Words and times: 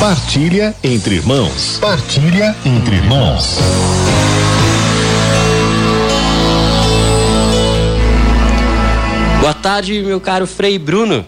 Partilha 0.00 0.74
entre 0.84 1.14
irmãos. 1.14 1.78
Partilha 1.80 2.54
entre 2.66 2.96
irmãos. 2.96 3.58
Boa 9.40 9.54
tarde, 9.54 10.02
meu 10.02 10.20
caro 10.20 10.46
Frei 10.46 10.78
Bruno. 10.78 11.26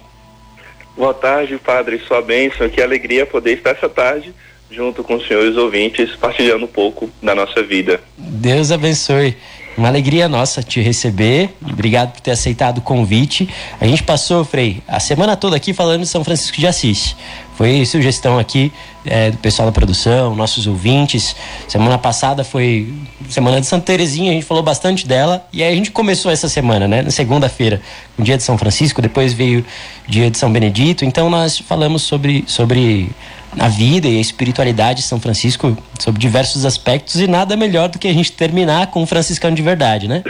Boa 0.94 1.14
tarde, 1.14 1.56
Padre. 1.56 1.98
Sua 2.06 2.20
bênção. 2.20 2.68
Que 2.68 2.82
alegria 2.82 3.24
poder 3.24 3.54
estar 3.54 3.70
essa 3.70 3.88
tarde 3.88 4.34
junto 4.70 5.02
com 5.02 5.14
os 5.14 5.26
senhores 5.26 5.56
ouvintes, 5.56 6.14
partilhando 6.16 6.66
um 6.66 6.68
pouco 6.68 7.10
da 7.22 7.34
nossa 7.34 7.62
vida. 7.62 7.98
Deus 8.18 8.70
abençoe. 8.70 9.34
Uma 9.78 9.86
alegria 9.86 10.28
nossa 10.28 10.60
te 10.60 10.80
receber. 10.80 11.50
Obrigado 11.62 12.12
por 12.12 12.20
ter 12.20 12.32
aceitado 12.32 12.78
o 12.78 12.82
convite. 12.82 13.48
A 13.80 13.86
gente 13.86 14.02
passou, 14.02 14.44
Frei, 14.44 14.82
a 14.88 14.98
semana 14.98 15.36
toda 15.36 15.56
aqui 15.56 15.72
falando 15.72 16.00
de 16.00 16.08
São 16.08 16.24
Francisco 16.24 16.58
de 16.58 16.66
Assis. 16.66 17.14
Foi 17.58 17.84
sugestão 17.84 18.38
aqui 18.38 18.72
é, 19.04 19.32
do 19.32 19.38
pessoal 19.38 19.66
da 19.66 19.72
produção, 19.72 20.32
nossos 20.36 20.68
ouvintes. 20.68 21.34
Semana 21.66 21.98
passada 21.98 22.44
foi 22.44 22.94
Semana 23.28 23.60
de 23.60 23.66
Santa 23.66 23.84
Terezinha, 23.86 24.30
a 24.30 24.34
gente 24.34 24.46
falou 24.46 24.62
bastante 24.62 25.04
dela. 25.04 25.44
E 25.52 25.60
aí 25.60 25.72
a 25.72 25.74
gente 25.74 25.90
começou 25.90 26.30
essa 26.30 26.48
semana, 26.48 26.86
né? 26.86 27.02
Na 27.02 27.10
segunda-feira, 27.10 27.82
o 28.16 28.22
dia 28.22 28.36
de 28.36 28.44
São 28.44 28.56
Francisco, 28.56 29.02
depois 29.02 29.32
veio 29.32 29.66
o 30.06 30.10
dia 30.10 30.30
de 30.30 30.38
São 30.38 30.52
Benedito. 30.52 31.04
Então 31.04 31.28
nós 31.28 31.58
falamos 31.58 32.02
sobre, 32.02 32.44
sobre 32.46 33.10
a 33.58 33.66
vida 33.66 34.06
e 34.06 34.18
a 34.18 34.20
espiritualidade 34.20 35.00
de 35.00 35.08
São 35.08 35.18
Francisco 35.18 35.76
sobre 35.98 36.20
diversos 36.20 36.64
aspectos 36.64 37.16
e 37.20 37.26
nada 37.26 37.56
melhor 37.56 37.88
do 37.88 37.98
que 37.98 38.06
a 38.06 38.12
gente 38.12 38.30
terminar 38.30 38.86
com 38.86 39.02
um 39.02 39.06
franciscano 39.06 39.56
de 39.56 39.62
verdade, 39.62 40.06
né? 40.06 40.22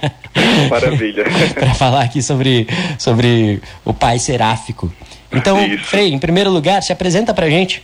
Maravilha. 0.70 1.24
Para 1.52 1.74
falar 1.74 2.04
aqui 2.04 2.22
sobre, 2.22 2.66
sobre 2.98 3.60
o 3.84 3.92
pai 3.92 4.18
seráfico. 4.18 4.90
Então, 5.36 5.64
Isso. 5.66 5.84
Frei, 5.84 6.12
em 6.12 6.18
primeiro 6.18 6.50
lugar, 6.50 6.82
se 6.82 6.92
apresenta 6.92 7.32
pra 7.34 7.48
gente. 7.48 7.82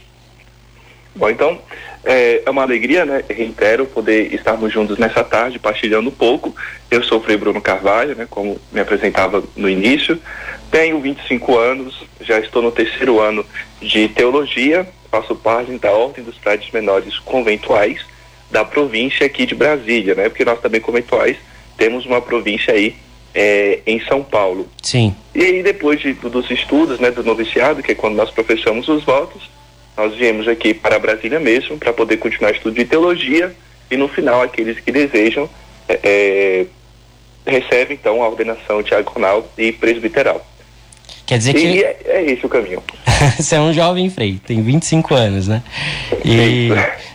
Bom, 1.14 1.28
então, 1.28 1.58
é, 2.04 2.42
é 2.46 2.50
uma 2.50 2.62
alegria, 2.62 3.04
né? 3.04 3.22
Reitero 3.28 3.84
poder 3.86 4.32
estarmos 4.34 4.72
juntos 4.72 4.98
nessa 4.98 5.22
tarde, 5.22 5.58
partilhando 5.58 6.08
um 6.08 6.12
pouco. 6.12 6.54
Eu 6.90 7.02
sou 7.02 7.18
o 7.18 7.22
Frei 7.22 7.36
Bruno 7.36 7.60
Carvalho, 7.60 8.14
né? 8.14 8.26
Como 8.28 8.58
me 8.72 8.80
apresentava 8.80 9.42
no 9.56 9.68
início. 9.68 10.18
Tenho 10.70 11.00
25 11.00 11.58
anos, 11.58 12.04
já 12.20 12.38
estou 12.38 12.62
no 12.62 12.70
terceiro 12.70 13.20
ano 13.20 13.44
de 13.82 14.08
teologia, 14.08 14.88
faço 15.10 15.34
parte 15.34 15.72
da 15.78 15.90
Ordem 15.90 16.24
dos 16.24 16.38
Frades 16.38 16.70
Menores 16.70 17.18
Conventuais 17.18 18.04
da 18.50 18.64
província 18.64 19.26
aqui 19.26 19.46
de 19.46 19.54
Brasília, 19.54 20.14
né? 20.14 20.28
Porque 20.28 20.44
nós 20.44 20.60
também 20.60 20.80
conventuais 20.80 21.36
temos 21.76 22.04
uma 22.04 22.20
província 22.20 22.74
aí 22.74 22.96
é, 23.34 23.80
em 23.86 24.00
São 24.00 24.22
Paulo. 24.22 24.68
Sim. 24.82 25.14
E 25.34 25.42
aí 25.42 25.62
depois 25.62 26.00
de, 26.00 26.12
dos 26.12 26.50
estudos, 26.50 26.98
né, 26.98 27.10
do 27.10 27.22
noviciado, 27.22 27.82
que 27.82 27.92
é 27.92 27.94
quando 27.94 28.16
nós 28.16 28.30
professamos 28.30 28.88
os 28.88 29.04
votos, 29.04 29.48
nós 29.96 30.14
viemos 30.14 30.48
aqui 30.48 30.72
para 30.72 30.98
Brasília 30.98 31.38
mesmo 31.38 31.78
para 31.78 31.92
poder 31.92 32.16
continuar 32.16 32.52
estudo 32.52 32.74
de 32.74 32.84
teologia 32.84 33.54
e 33.90 33.96
no 33.96 34.08
final 34.08 34.40
aqueles 34.42 34.80
que 34.80 34.90
desejam 34.90 35.48
é, 35.88 36.00
é, 36.02 36.66
recebem 37.46 37.98
então 38.00 38.22
a 38.22 38.28
ordenação 38.28 38.82
diaconal 38.82 39.48
e 39.58 39.72
presbiteral. 39.72 40.46
Quer 41.26 41.38
dizer 41.38 41.54
que. 41.54 41.60
E 41.60 41.84
é, 41.84 41.96
é 42.06 42.24
esse 42.24 42.44
o 42.44 42.48
caminho. 42.48 42.82
Você 43.38 43.54
é 43.54 43.60
um 43.60 43.72
jovem 43.72 44.08
frei, 44.08 44.40
tem 44.44 44.62
25 44.62 45.14
anos, 45.14 45.46
né? 45.48 45.62
E, 46.24 46.70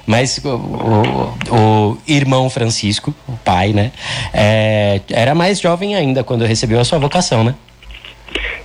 mas 0.05 0.39
o, 0.43 0.49
o, 0.49 1.55
o, 1.55 1.97
irmão 2.07 2.49
Francisco, 2.49 3.13
o 3.27 3.37
pai, 3.37 3.73
né? 3.73 3.91
É, 4.33 5.01
era 5.11 5.33
mais 5.33 5.59
jovem 5.59 5.95
ainda 5.95 6.23
quando 6.23 6.45
recebeu 6.45 6.79
a 6.79 6.83
sua 6.83 6.99
vocação, 6.99 7.43
né? 7.43 7.55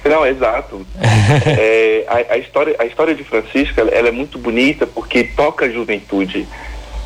Não, 0.05 0.27
exato. 0.27 0.87
é, 1.01 2.05
a, 2.09 2.35
a, 2.35 2.39
história, 2.39 2.75
a 2.79 2.87
história 2.87 3.15
de 3.15 3.25
Francisco 3.25 3.81
ela, 3.81 3.91
ela, 3.91 4.09
é 4.09 4.13
muito 4.13 4.39
bonita 4.39 4.87
porque 4.87 5.25
toca 5.25 5.67
a 5.67 5.69
juventude. 5.69 6.47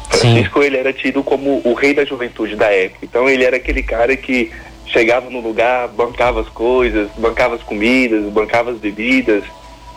Francisco 0.09 0.61
Sim. 0.61 0.67
ele 0.67 0.77
era 0.77 0.93
tido 0.93 1.23
como 1.23 1.61
o 1.65 1.75
rei 1.75 1.95
da 1.95 2.05
juventude 2.05 2.57
da 2.57 2.73
época. 2.73 3.01
Então 3.03 3.29
ele 3.29 3.45
era 3.45 3.57
aquele 3.57 3.83
cara 3.83 4.17
que 4.17 4.51
chegava 4.95 5.29
no 5.29 5.41
lugar, 5.41 5.89
bancava 5.89 6.41
as 6.41 6.49
coisas, 6.49 7.11
bancava 7.19 7.57
as 7.57 7.63
comidas, 7.63 8.25
bancava 8.33 8.71
as 8.71 8.79
bebidas. 8.79 9.43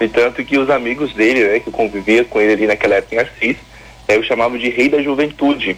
E 0.01 0.07
tanto 0.07 0.43
que 0.43 0.57
os 0.57 0.69
amigos 0.69 1.13
dele, 1.13 1.43
né, 1.43 1.59
que 1.59 1.71
convivia 1.71 2.25
com 2.25 2.41
ele 2.41 2.53
ali 2.53 2.67
naquela 2.67 2.95
época 2.95 3.15
em 3.15 3.19
Assis, 3.19 3.57
é, 4.07 4.15
eu 4.15 4.23
chamava 4.23 4.57
de 4.57 4.69
rei 4.69 4.89
da 4.89 5.01
juventude. 5.01 5.77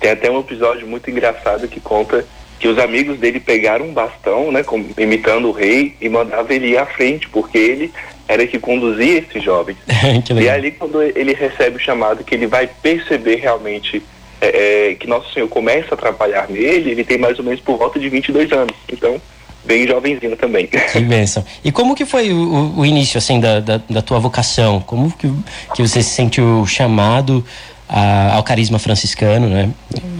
Tem 0.00 0.10
até 0.10 0.30
um 0.30 0.40
episódio 0.40 0.86
muito 0.86 1.08
engraçado 1.10 1.68
que 1.68 1.80
conta 1.80 2.26
que 2.58 2.68
os 2.68 2.78
amigos 2.78 3.18
dele 3.18 3.40
pegaram 3.40 3.86
um 3.86 3.92
bastão, 3.92 4.52
né, 4.52 4.62
imitando 4.98 5.48
o 5.48 5.52
rei, 5.52 5.94
e 6.00 6.08
mandavam 6.08 6.50
ele 6.50 6.70
ir 6.70 6.76
à 6.76 6.84
frente, 6.84 7.28
porque 7.28 7.56
ele 7.56 7.92
era 8.28 8.46
que 8.46 8.58
conduzia 8.58 9.18
esses 9.18 9.42
jovens. 9.42 9.78
e 10.40 10.48
ali, 10.48 10.72
quando 10.72 11.02
ele 11.02 11.32
recebe 11.34 11.76
o 11.76 11.80
chamado, 11.80 12.22
que 12.24 12.34
ele 12.34 12.46
vai 12.46 12.68
perceber 12.82 13.36
realmente 13.36 14.02
é, 14.40 14.90
é, 14.90 14.94
que 14.94 15.06
Nosso 15.06 15.32
Senhor 15.32 15.48
começa 15.48 15.94
a 15.94 15.98
trabalhar 15.98 16.48
nele, 16.48 16.90
ele 16.90 17.04
tem 17.04 17.18
mais 17.18 17.38
ou 17.38 17.44
menos 17.44 17.60
por 17.60 17.76
volta 17.76 17.98
de 18.00 18.08
22 18.08 18.50
anos. 18.52 18.74
Então, 18.90 19.20
bem 19.64 19.86
jovenzinho 19.86 20.36
também. 20.36 20.66
Que 20.66 21.00
bênção. 21.00 21.44
E 21.62 21.70
como 21.70 21.94
que 21.94 22.06
foi 22.06 22.32
o, 22.32 22.78
o 22.78 22.86
início, 22.86 23.18
assim, 23.18 23.38
da, 23.38 23.60
da, 23.60 23.80
da, 23.88 24.02
tua 24.02 24.18
vocação? 24.18 24.80
Como 24.80 25.12
que, 25.12 25.30
que 25.74 25.82
você 25.82 26.02
se 26.02 26.10
sentiu 26.10 26.64
chamado 26.66 27.44
a, 27.88 28.36
ao 28.36 28.42
carisma 28.42 28.78
franciscano, 28.78 29.48
né? 29.48 29.70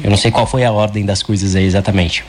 Eu 0.04 0.10
não 0.10 0.16
sei 0.16 0.30
qual 0.30 0.46
foi 0.46 0.64
a 0.64 0.72
ordem 0.72 1.04
das 1.04 1.22
coisas 1.22 1.56
aí 1.56 1.64
exatamente. 1.64 2.24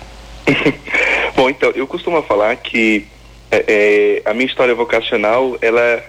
Bom, 1.36 1.50
então, 1.50 1.72
eu 1.72 1.86
costumo 1.88 2.22
falar 2.22 2.56
que 2.56 3.06
é, 3.52 4.22
é, 4.26 4.30
a 4.30 4.34
minha 4.34 4.46
história 4.46 4.74
vocacional, 4.74 5.58
ela 5.62 6.02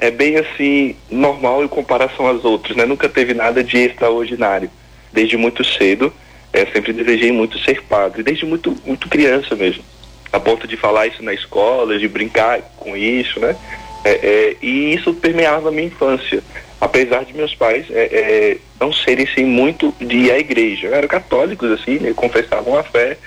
é 0.00 0.10
bem 0.10 0.36
assim, 0.36 0.96
normal 1.10 1.62
em 1.62 1.68
comparação 1.68 2.26
às 2.26 2.44
outras, 2.44 2.76
né? 2.76 2.84
Nunca 2.84 3.08
teve 3.08 3.34
nada 3.34 3.62
de 3.62 3.76
extraordinário 3.76 4.70
desde 5.12 5.36
muito 5.36 5.64
cedo. 5.64 6.12
É, 6.52 6.64
sempre 6.66 6.92
desejei 6.92 7.30
muito 7.30 7.58
ser 7.58 7.82
padre, 7.82 8.22
desde 8.22 8.46
muito, 8.46 8.74
muito 8.86 9.08
criança 9.08 9.54
mesmo. 9.54 9.84
A 10.32 10.40
ponto 10.40 10.66
de 10.66 10.76
falar 10.76 11.06
isso 11.06 11.22
na 11.22 11.34
escola, 11.34 11.98
de 11.98 12.08
brincar 12.08 12.60
com 12.76 12.96
isso, 12.96 13.38
né? 13.38 13.56
É, 14.04 14.10
é, 14.10 14.56
e 14.62 14.94
isso 14.94 15.12
permeava 15.14 15.68
a 15.68 15.72
minha 15.72 15.86
infância. 15.86 16.42
Apesar 16.80 17.24
de 17.24 17.34
meus 17.34 17.54
pais 17.54 17.86
é, 17.90 18.04
é, 18.04 18.56
não 18.80 18.92
serem 18.92 19.26
assim, 19.26 19.44
muito 19.44 19.92
de 20.00 20.16
ir 20.16 20.30
à 20.30 20.38
igreja. 20.38 20.88
Eram 20.88 21.08
católicos, 21.08 21.70
assim, 21.72 21.98
né? 21.98 22.12
confessavam 22.14 22.78
a 22.78 22.82
fé. 22.82 23.18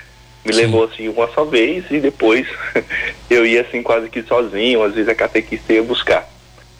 Me 0.44 0.52
Sim. 0.52 0.62
levou 0.62 0.84
assim 0.84 1.08
uma 1.08 1.28
só 1.28 1.44
vez 1.44 1.84
e 1.90 2.00
depois 2.00 2.48
eu 3.30 3.46
ia 3.46 3.60
assim 3.60 3.80
quase 3.80 4.08
que 4.08 4.22
sozinho, 4.22 4.82
às 4.82 4.94
vezes 4.94 5.08
a 5.08 5.14
catequista 5.14 5.72
ia 5.72 5.82
buscar. 5.82 6.28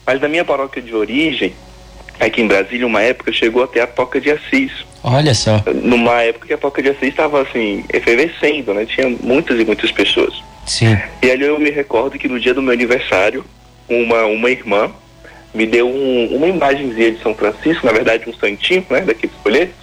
Mas 0.05 0.19
na 0.19 0.27
minha 0.27 0.43
paróquia 0.43 0.81
de 0.81 0.93
origem, 0.93 1.53
aqui 2.19 2.41
em 2.41 2.47
Brasília, 2.47 2.87
uma 2.87 3.01
época 3.01 3.31
chegou 3.31 3.63
até 3.63 3.81
a 3.81 3.87
Toca 3.87 4.19
de 4.19 4.31
Assis. 4.31 4.71
Olha 5.03 5.33
só. 5.33 5.61
Numa 5.83 6.21
época 6.21 6.47
que 6.47 6.53
a 6.53 6.57
Toca 6.57 6.81
de 6.81 6.89
Assis 6.89 7.09
estava 7.09 7.41
assim, 7.41 7.83
efervescendo, 7.91 8.73
né? 8.73 8.85
Tinha 8.85 9.09
muitas 9.09 9.59
e 9.59 9.65
muitas 9.65 9.91
pessoas. 9.91 10.33
Sim. 10.65 10.97
E 11.21 11.29
ali 11.29 11.43
eu 11.43 11.59
me 11.59 11.69
recordo 11.69 12.17
que 12.17 12.27
no 12.27 12.39
dia 12.39 12.53
do 12.53 12.61
meu 12.61 12.73
aniversário, 12.73 13.43
uma, 13.89 14.25
uma 14.25 14.49
irmã 14.49 14.91
me 15.53 15.65
deu 15.65 15.87
um, 15.87 16.35
uma 16.35 16.47
imagenzinha 16.47 17.11
de 17.11 17.21
São 17.21 17.35
Francisco, 17.35 17.85
na 17.85 17.91
verdade 17.91 18.29
um 18.29 18.33
santinho, 18.33 18.85
né? 18.89 19.01
Daqueles 19.01 19.35
folhetos. 19.43 19.75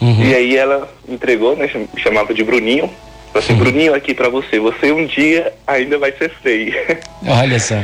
Uhum. 0.00 0.24
E 0.24 0.34
aí 0.34 0.56
ela 0.56 0.92
entregou, 1.08 1.54
né? 1.54 1.70
Me 1.74 2.00
chamava 2.00 2.32
de 2.32 2.42
Bruninho. 2.42 2.90
Falei 3.32 3.44
assim, 3.44 3.52
uhum. 3.52 3.58
Bruninho, 3.58 3.94
aqui 3.94 4.12
para 4.12 4.28
você, 4.28 4.58
você 4.58 4.90
um 4.90 5.06
dia 5.06 5.52
ainda 5.66 5.98
vai 5.98 6.12
ser 6.12 6.30
feio. 6.42 6.74
Olha 7.26 7.58
só. 7.60 7.76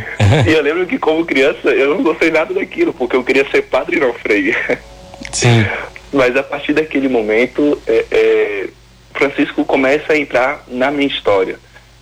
e 0.46 0.52
eu 0.52 0.60
lembro 0.60 0.86
que 0.86 0.98
como 0.98 1.24
criança 1.24 1.68
eu 1.68 1.94
não 1.94 2.02
gostei 2.02 2.30
nada 2.30 2.52
daquilo, 2.52 2.92
porque 2.92 3.14
eu 3.14 3.22
queria 3.22 3.48
ser 3.50 3.62
padre 3.62 3.96
e 3.96 4.00
não 4.00 4.12
freio. 4.12 4.54
Sim. 5.32 5.64
Mas 6.12 6.36
a 6.36 6.42
partir 6.42 6.72
daquele 6.72 7.08
momento, 7.08 7.80
é, 7.86 8.04
é, 8.10 8.68
Francisco 9.14 9.64
começa 9.64 10.12
a 10.12 10.18
entrar 10.18 10.64
na 10.66 10.90
minha 10.90 11.08
história. 11.08 11.58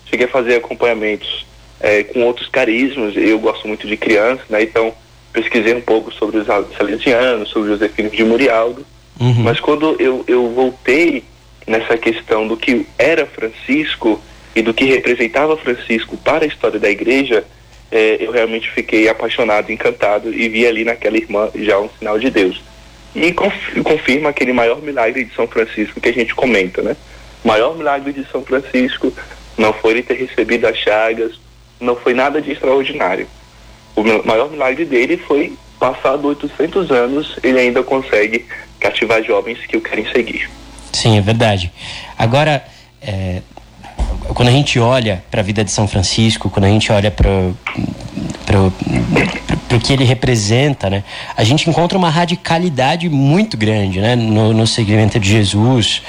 Cheguei 0.07 0.27
a 0.27 0.31
fazer 0.31 0.57
acompanhamentos 0.57 1.47
é, 1.81 2.03
com 2.03 2.23
outros 2.23 2.49
carismas, 2.49 3.15
eu 3.17 3.39
gosto 3.39 3.69
muito 3.69 3.87
de 3.87 3.97
crianças, 3.97 4.49
né? 4.49 4.63
Então 4.63 4.95
pesquisei 5.33 5.75
um 5.75 5.81
pouco 5.81 6.13
sobre 6.15 6.39
os 6.39 6.47
salesianos, 6.47 7.51
sobre 7.51 7.73
os 7.73 7.79
Josefino 7.79 8.09
de 8.09 8.25
Murialdo. 8.25 8.87
Uhum. 9.21 9.43
Mas 9.43 9.61
quando 9.61 9.97
eu, 10.01 10.25
eu 10.27 10.49
voltei 10.51 11.25
nessa 11.67 11.97
questão 11.97 12.47
do 12.47 12.57
que 12.57 12.87
era 12.99 13.27
Francisco 13.27 14.21
e 14.55 14.63
do 14.63 14.75
que 14.75 14.85
representava 14.85 15.57
Francisco 15.57 16.17
para 16.17 16.45
a 16.45 16.49
história 16.49 16.79
da 16.79 16.91
igreja, 16.91 17.45
é, 17.91 18.19
eu 18.21 18.33
realmente 18.33 18.71
fiquei 18.71 19.09
apaixonado, 19.09 19.71
encantado 19.71 20.33
e 20.33 20.49
vi 20.49 20.67
ali 20.67 20.85
naquela 20.85 21.17
irmã 21.17 21.51
já 21.55 21.79
um 21.79 21.89
sinal 21.99 22.19
de 22.19 22.31
Deus 22.31 22.61
e 23.15 23.33
confirma 23.33 24.31
aquele 24.31 24.53
maior 24.53 24.83
milagre 24.83 25.25
de 25.25 25.35
São 25.35 25.47
Francisco 25.47 26.01
que 26.01 26.09
a 26.09 26.13
gente 26.13 26.35
comenta, 26.35 26.83
né? 26.83 26.97
O 27.45 27.49
maior 27.49 27.77
milagre 27.77 28.13
de 28.13 28.27
São 28.31 28.43
Francisco 28.43 29.13
não 29.57 29.73
foi 29.73 29.93
ele 29.93 30.03
ter 30.03 30.15
recebido 30.15 30.67
as 30.67 30.77
chagas, 30.77 31.39
não 31.81 31.95
foi 31.95 32.13
nada 32.13 32.43
de 32.43 32.51
extraordinário. 32.51 33.29
O 33.95 34.03
maior 34.03 34.51
milagre 34.51 34.85
dele 34.85 35.17
foi, 35.17 35.53
passado 35.79 36.27
800 36.27 36.91
anos, 36.91 37.37
ele 37.45 37.61
ainda 37.61 37.85
consegue 37.85 38.45
cativar 38.81 39.23
jovens 39.23 39.65
que 39.67 39.77
o 39.77 39.81
querem 39.81 40.11
seguir. 40.11 40.51
Sim, 40.95 41.19
é 41.19 41.21
verdade. 41.21 41.73
Agora, 42.17 42.65
é, 43.03 43.43
quando 44.29 44.49
a 44.49 44.53
gente 44.53 44.79
olha 44.79 45.23
para 45.31 45.41
a 45.41 45.45
vida 45.45 45.65
de 45.65 45.71
São 45.71 45.89
Francisco, 45.89 46.49
quando 46.49 46.65
a 46.65 46.69
gente 46.69 46.91
olha 46.93 47.11
para 47.11 47.53
o 49.77 49.81
que 49.81 49.93
ele 49.93 50.05
representa, 50.05 50.89
né? 50.89 51.03
A 51.37 51.43
gente 51.43 51.69
encontra 51.69 51.99
uma 51.99 52.09
radicalidade 52.09 53.09
muito 53.09 53.57
grande, 53.57 54.01
né? 54.01 54.15
No, 54.15 54.53
no 54.53 54.67
segmento 54.69 55.19
de 55.19 55.29
Jesus, 55.29 56.01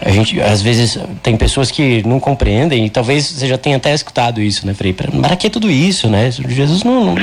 a 0.00 0.10
gente 0.10 0.38
às 0.40 0.60
vezes 0.60 0.98
tem 1.22 1.36
pessoas 1.36 1.70
que 1.70 2.06
não 2.06 2.20
compreendem 2.20 2.84
e 2.84 2.90
talvez 2.90 3.24
você 3.24 3.48
já 3.48 3.56
tenha 3.56 3.78
até 3.78 3.94
escutado 3.94 4.42
isso, 4.42 4.66
né, 4.66 4.74
Frei? 4.74 4.92
Para 4.92 5.36
que 5.36 5.48
tudo 5.48 5.70
isso, 5.70 6.08
né? 6.08 6.30
Jesus 6.30 6.84
não 6.84 7.14
não, 7.14 7.16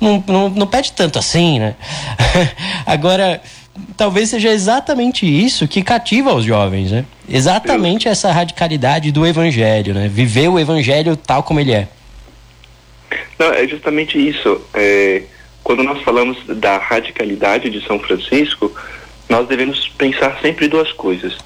não, 0.00 0.24
não, 0.26 0.48
não 0.50 0.66
pede 0.66 0.90
tanto 0.90 1.20
assim, 1.20 1.60
né? 1.60 1.74
Agora 2.84 3.40
talvez 3.96 4.30
seja 4.30 4.50
exatamente 4.50 5.26
isso 5.26 5.66
que 5.66 5.82
cativa 5.82 6.32
os 6.32 6.44
jovens, 6.44 6.90
né? 6.90 7.04
Exatamente 7.28 8.08
essa 8.08 8.30
radicalidade 8.30 9.10
do 9.10 9.26
evangelho, 9.26 9.94
né? 9.94 10.08
Viver 10.08 10.48
o 10.48 10.58
evangelho 10.58 11.16
tal 11.16 11.42
como 11.42 11.60
ele 11.60 11.72
é. 11.72 11.88
Não, 13.38 13.52
é 13.52 13.66
justamente 13.66 14.16
isso. 14.16 14.60
É, 14.72 15.22
quando 15.62 15.82
nós 15.82 16.02
falamos 16.02 16.38
da 16.46 16.78
radicalidade 16.78 17.70
de 17.70 17.84
São 17.84 17.98
Francisco, 17.98 18.70
nós 19.28 19.48
devemos 19.48 19.88
pensar 19.88 20.38
sempre 20.40 20.68
duas 20.68 20.92
coisas. 20.92 21.36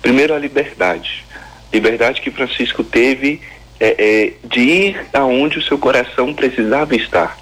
Primeiro, 0.00 0.34
a 0.34 0.38
liberdade. 0.38 1.24
Liberdade 1.72 2.20
que 2.20 2.30
Francisco 2.30 2.84
teve 2.84 3.40
é, 3.78 3.96
é, 3.98 4.32
de 4.48 4.60
ir 4.60 5.06
aonde 5.12 5.58
o 5.58 5.62
seu 5.62 5.76
coração 5.76 6.32
precisava 6.32 6.94
estar. 6.94 7.38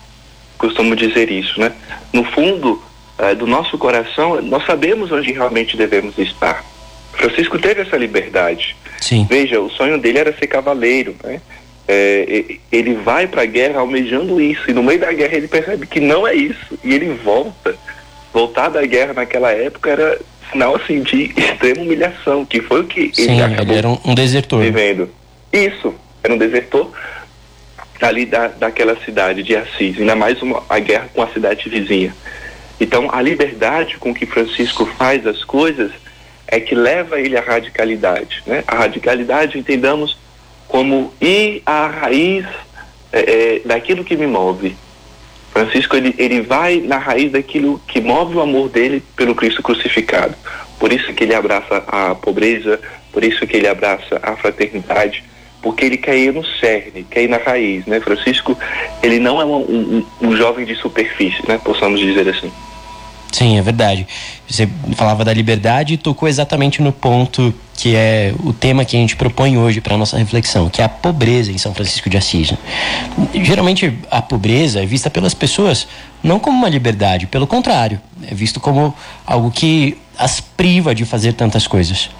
Costumo 0.58 0.96
dizer 0.96 1.30
isso, 1.30 1.60
né? 1.60 1.72
No 2.12 2.24
fundo 2.24 2.82
é, 3.18 3.34
do 3.34 3.46
nosso 3.46 3.78
coração, 3.78 4.40
nós 4.42 4.64
sabemos 4.66 5.12
onde 5.12 5.32
realmente 5.32 5.76
devemos 5.76 6.18
estar. 6.18 6.64
Francisco 7.12 7.58
teve 7.58 7.82
essa 7.82 7.96
liberdade. 7.96 8.76
Sim. 9.00 9.26
Veja, 9.28 9.60
o 9.60 9.70
sonho 9.70 9.98
dele 9.98 10.18
era 10.18 10.36
ser 10.36 10.46
cavaleiro, 10.46 11.14
né? 11.22 11.40
é, 11.86 12.44
ele 12.72 12.94
vai 12.94 13.26
para 13.26 13.42
a 13.42 13.46
guerra 13.46 13.80
almejando 13.80 14.40
isso 14.40 14.70
e 14.70 14.72
no 14.72 14.82
meio 14.82 14.98
da 14.98 15.12
guerra 15.12 15.36
ele 15.36 15.48
percebe 15.48 15.86
que 15.86 16.00
não 16.00 16.26
é 16.26 16.34
isso 16.34 16.78
e 16.82 16.94
ele 16.94 17.12
volta. 17.22 17.74
Voltar 18.32 18.68
da 18.68 18.84
guerra 18.84 19.12
naquela 19.12 19.52
época 19.52 19.90
era 19.90 20.20
sinal 20.50 20.74
assim 20.74 21.02
de 21.02 21.32
extrema 21.36 21.82
humilhação, 21.82 22.44
que 22.44 22.60
foi 22.60 22.80
o 22.80 22.84
que 22.84 23.10
Sim, 23.12 23.32
ele 23.32 23.42
acabou 23.42 23.72
ele 23.72 23.78
era 23.78 23.88
um, 23.88 23.98
um 24.04 24.14
desertor. 24.14 24.60
Vivendo. 24.60 25.08
Isso, 25.52 25.94
era 26.22 26.34
um 26.34 26.38
desertor 26.38 26.90
ali 28.00 28.26
da, 28.26 28.48
daquela 28.48 28.96
cidade 29.04 29.42
de 29.42 29.56
Assis, 29.56 29.98
ainda 29.98 30.16
mais 30.16 30.42
uma, 30.42 30.62
a 30.68 30.78
guerra 30.78 31.08
com 31.14 31.22
a 31.22 31.28
cidade 31.28 31.68
vizinha. 31.68 32.14
Então, 32.80 33.08
a 33.12 33.20
liberdade 33.22 33.96
com 33.98 34.14
que 34.14 34.26
Francisco 34.26 34.84
faz 34.84 35.26
as 35.26 35.44
coisas 35.44 35.92
é 36.46 36.60
que 36.60 36.74
leva 36.74 37.20
ele 37.20 37.36
à 37.36 37.40
radicalidade. 37.40 38.42
Né? 38.46 38.64
A 38.66 38.76
radicalidade, 38.76 39.58
entendamos, 39.58 40.18
como 40.68 41.12
ir 41.20 41.62
à 41.64 41.86
raiz 41.86 42.44
é, 43.12 43.20
é, 43.20 43.60
daquilo 43.64 44.04
que 44.04 44.16
me 44.16 44.26
move. 44.26 44.76
Francisco 45.52 45.96
ele, 45.96 46.14
ele 46.18 46.40
vai 46.40 46.80
na 46.80 46.98
raiz 46.98 47.30
daquilo 47.30 47.80
que 47.86 48.00
move 48.00 48.36
o 48.36 48.40
amor 48.40 48.68
dele 48.68 49.02
pelo 49.14 49.36
Cristo 49.36 49.62
crucificado. 49.62 50.34
Por 50.80 50.92
isso 50.92 51.12
que 51.14 51.22
ele 51.22 51.34
abraça 51.34 51.84
a 51.86 52.14
pobreza, 52.14 52.80
por 53.12 53.22
isso 53.22 53.46
que 53.46 53.56
ele 53.56 53.68
abraça 53.68 54.18
a 54.20 54.34
fraternidade, 54.34 55.22
porque 55.64 55.86
ele 55.86 55.96
quer 55.96 56.14
ir 56.18 56.34
no 56.34 56.44
cerne, 56.44 57.06
quer 57.10 57.22
ir 57.22 57.28
na 57.28 57.38
raiz, 57.38 57.86
né? 57.86 57.98
Francisco, 57.98 58.56
ele 59.02 59.18
não 59.18 59.40
é 59.40 59.44
um, 59.46 59.56
um, 59.56 60.06
um 60.20 60.36
jovem 60.36 60.66
de 60.66 60.74
superfície, 60.74 61.42
né? 61.48 61.58
Possamos 61.64 61.98
dizer 61.98 62.28
assim. 62.28 62.52
Sim, 63.32 63.58
é 63.58 63.62
verdade. 63.62 64.06
Você 64.46 64.68
falava 64.94 65.24
da 65.24 65.32
liberdade 65.32 65.94
e 65.94 65.96
tocou 65.96 66.28
exatamente 66.28 66.82
no 66.82 66.92
ponto 66.92 67.52
que 67.76 67.96
é 67.96 68.32
o 68.44 68.52
tema 68.52 68.84
que 68.84 68.96
a 68.96 69.00
gente 69.00 69.16
propõe 69.16 69.56
hoje 69.56 69.80
para 69.80 69.96
nossa 69.96 70.18
reflexão, 70.18 70.68
que 70.68 70.82
é 70.82 70.84
a 70.84 70.88
pobreza 70.88 71.50
em 71.50 71.58
São 71.58 71.74
Francisco 71.74 72.08
de 72.08 72.16
Assis. 72.18 72.52
Né? 72.52 72.58
Geralmente 73.42 73.98
a 74.10 74.20
pobreza 74.22 74.82
é 74.82 74.86
vista 74.86 75.10
pelas 75.10 75.34
pessoas 75.34 75.88
não 76.22 76.38
como 76.38 76.56
uma 76.56 76.68
liberdade, 76.68 77.26
pelo 77.26 77.46
contrário, 77.46 78.00
é 78.30 78.34
visto 78.34 78.60
como 78.60 78.94
algo 79.26 79.50
que 79.50 79.96
as 80.16 80.40
priva 80.40 80.94
de 80.94 81.04
fazer 81.04 81.32
tantas 81.32 81.66
coisas. 81.66 82.10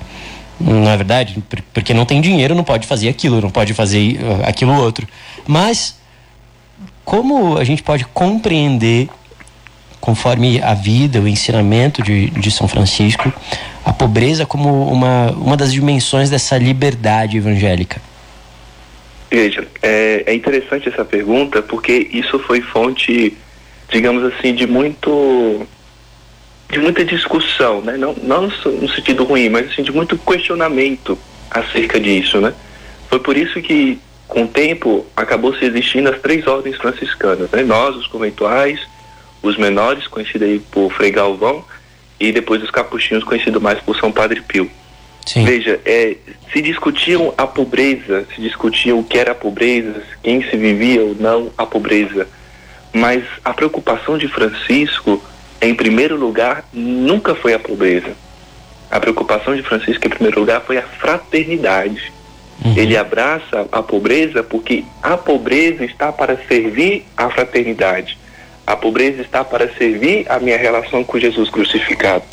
Não 0.60 0.88
é 0.88 0.96
verdade? 0.96 1.42
Porque 1.72 1.92
não 1.92 2.04
tem 2.04 2.20
dinheiro, 2.20 2.54
não 2.54 2.64
pode 2.64 2.86
fazer 2.86 3.08
aquilo, 3.08 3.40
não 3.40 3.50
pode 3.50 3.74
fazer 3.74 4.18
uh, 4.22 4.48
aquilo 4.48 4.72
outro. 4.72 5.06
Mas 5.46 5.98
como 7.04 7.58
a 7.58 7.64
gente 7.64 7.82
pode 7.82 8.04
compreender 8.06 9.08
conforme 10.00 10.60
a 10.62 10.74
vida, 10.74 11.20
o 11.20 11.26
ensinamento 11.26 12.02
de, 12.02 12.28
de 12.28 12.50
São 12.50 12.68
Francisco, 12.68 13.32
a 13.84 13.92
pobreza 13.92 14.44
como 14.44 14.86
uma, 14.86 15.30
uma 15.30 15.56
das 15.56 15.72
dimensões 15.72 16.28
dessa 16.28 16.58
liberdade 16.58 17.38
evangélica? 17.38 18.00
Veja, 19.30 19.66
é, 19.82 20.24
é 20.26 20.34
interessante 20.34 20.88
essa 20.88 21.04
pergunta 21.04 21.62
porque 21.62 22.08
isso 22.12 22.38
foi 22.40 22.60
fonte, 22.60 23.34
digamos 23.90 24.22
assim, 24.24 24.54
de 24.54 24.66
muito 24.66 25.66
de 26.74 26.80
muita 26.80 27.04
discussão, 27.04 27.80
né? 27.80 27.96
Não, 27.96 28.14
não 28.20 28.48
no 28.48 28.88
sentido 28.88 29.22
ruim, 29.22 29.48
mas 29.48 29.70
assim, 29.70 29.82
de 29.84 29.92
muito 29.92 30.18
questionamento 30.18 31.16
acerca 31.48 32.00
disso, 32.00 32.40
né? 32.40 32.52
Foi 33.08 33.20
por 33.20 33.36
isso 33.36 33.62
que, 33.62 34.00
com 34.26 34.42
o 34.42 34.48
tempo, 34.48 35.06
acabou 35.14 35.54
se 35.54 35.64
existindo 35.64 36.10
as 36.10 36.20
três 36.20 36.44
ordens 36.48 36.76
franciscanas, 36.76 37.48
né? 37.52 37.62
Nós, 37.62 37.94
os 37.94 38.08
conventuais, 38.08 38.80
os 39.40 39.56
menores, 39.56 40.08
conhecido 40.08 40.44
aí 40.44 40.58
por 40.58 40.92
Frei 40.92 41.12
Galvão, 41.12 41.64
e 42.18 42.32
depois 42.32 42.60
os 42.60 42.72
capuchinhos, 42.72 43.22
conhecido 43.22 43.60
mais 43.60 43.78
por 43.80 43.96
São 43.96 44.10
Padre 44.10 44.40
Pio. 44.40 44.68
Sim. 45.24 45.44
Veja, 45.44 45.80
é, 45.84 46.16
se 46.52 46.60
discutiam 46.60 47.32
a 47.38 47.46
pobreza, 47.46 48.26
se 48.34 48.42
discutiam 48.42 48.98
o 48.98 49.04
que 49.04 49.16
era 49.16 49.30
a 49.30 49.34
pobreza, 49.34 50.02
quem 50.24 50.42
se 50.42 50.56
vivia 50.56 51.02
ou 51.02 51.14
não 51.14 51.52
a 51.56 51.64
pobreza, 51.64 52.26
mas 52.92 53.22
a 53.44 53.54
preocupação 53.54 54.18
de 54.18 54.26
Francisco, 54.26 55.22
em 55.64 55.74
primeiro 55.74 56.16
lugar, 56.16 56.64
nunca 56.72 57.34
foi 57.34 57.54
a 57.54 57.58
pobreza. 57.58 58.12
A 58.90 59.00
preocupação 59.00 59.56
de 59.56 59.62
Francisco, 59.62 60.06
em 60.06 60.10
primeiro 60.10 60.40
lugar, 60.40 60.60
foi 60.60 60.78
a 60.78 60.82
fraternidade. 60.82 62.12
Uhum. 62.64 62.74
Ele 62.76 62.96
abraça 62.96 63.66
a 63.72 63.82
pobreza 63.82 64.42
porque 64.42 64.84
a 65.02 65.16
pobreza 65.16 65.84
está 65.84 66.12
para 66.12 66.36
servir 66.46 67.04
à 67.16 67.28
fraternidade. 67.30 68.18
A 68.66 68.76
pobreza 68.76 69.20
está 69.20 69.44
para 69.44 69.72
servir 69.74 70.24
a 70.28 70.38
minha 70.38 70.56
relação 70.56 71.02
com 71.02 71.18
Jesus 71.18 71.50
crucificado. 71.50 72.24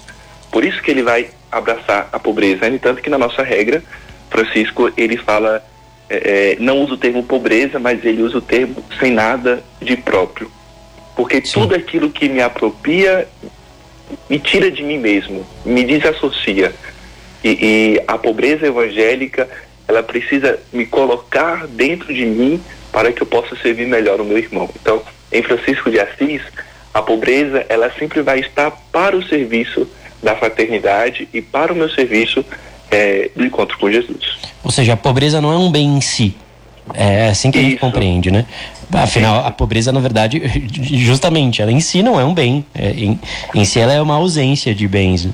Por 0.51 0.63
isso 0.63 0.81
que 0.81 0.91
ele 0.91 1.03
vai 1.03 1.29
abraçar 1.51 2.09
a 2.11 2.19
pobreza. 2.19 2.69
No 2.69 2.75
entanto 2.75 3.01
que 3.01 3.09
na 3.09 3.17
nossa 3.17 3.43
regra, 3.43 3.83
Francisco, 4.29 4.91
ele 4.95 5.17
fala, 5.17 5.63
é, 6.09 6.53
é, 6.53 6.57
não 6.59 6.79
usa 6.81 6.93
o 6.93 6.97
termo 6.97 7.23
pobreza, 7.23 7.79
mas 7.79 8.03
ele 8.05 8.21
usa 8.21 8.37
o 8.37 8.41
termo 8.41 8.83
sem 8.99 9.11
nada 9.11 9.63
de 9.81 9.97
próprio. 9.97 10.51
Porque 11.21 11.39
tudo 11.39 11.75
aquilo 11.75 12.09
que 12.09 12.27
me 12.27 12.41
apropria 12.41 13.27
me 14.27 14.39
tira 14.39 14.71
de 14.71 14.81
mim 14.81 14.97
mesmo, 14.97 15.45
me 15.63 15.83
desassocia. 15.83 16.73
E, 17.43 17.49
e 17.49 18.03
a 18.07 18.17
pobreza 18.17 18.65
evangélica, 18.65 19.47
ela 19.87 20.01
precisa 20.01 20.57
me 20.73 20.83
colocar 20.83 21.67
dentro 21.67 22.11
de 22.11 22.25
mim 22.25 22.59
para 22.91 23.11
que 23.11 23.21
eu 23.21 23.27
possa 23.27 23.55
servir 23.57 23.85
melhor 23.85 24.19
o 24.19 24.25
meu 24.25 24.35
irmão. 24.35 24.67
Então, 24.81 24.99
em 25.31 25.43
Francisco 25.43 25.91
de 25.91 25.99
Assis, 25.99 26.41
a 26.91 27.03
pobreza 27.03 27.67
ela 27.69 27.91
sempre 27.99 28.23
vai 28.23 28.39
estar 28.39 28.71
para 28.91 29.15
o 29.15 29.23
serviço 29.23 29.87
da 30.23 30.35
fraternidade 30.35 31.29
e 31.31 31.39
para 31.39 31.71
o 31.71 31.75
meu 31.75 31.89
serviço 31.91 32.43
é, 32.89 33.29
do 33.35 33.45
encontro 33.45 33.77
com 33.77 33.91
Jesus. 33.91 34.39
Ou 34.63 34.71
seja, 34.71 34.93
a 34.93 34.97
pobreza 34.97 35.39
não 35.39 35.53
é 35.53 35.57
um 35.57 35.71
bem 35.71 35.85
em 35.85 36.01
si. 36.01 36.35
É 36.93 37.29
assim 37.29 37.51
que 37.51 37.57
Isso. 37.57 37.67
a 37.67 37.69
gente 37.69 37.79
compreende, 37.79 38.31
né? 38.31 38.45
Afinal, 38.91 39.45
a 39.45 39.51
pobreza, 39.51 39.91
na 39.91 39.99
verdade, 39.99 40.41
justamente, 40.71 41.61
ela 41.61 41.71
em 41.71 41.79
si 41.79 42.03
não 42.03 42.19
é 42.19 42.25
um 42.25 42.33
bem. 42.33 42.65
É, 42.75 42.91
em, 42.91 43.19
em 43.55 43.65
si, 43.65 43.79
ela 43.79 43.93
é 43.93 44.01
uma 44.01 44.15
ausência 44.15 44.75
de 44.75 44.87
bens. 44.87 45.29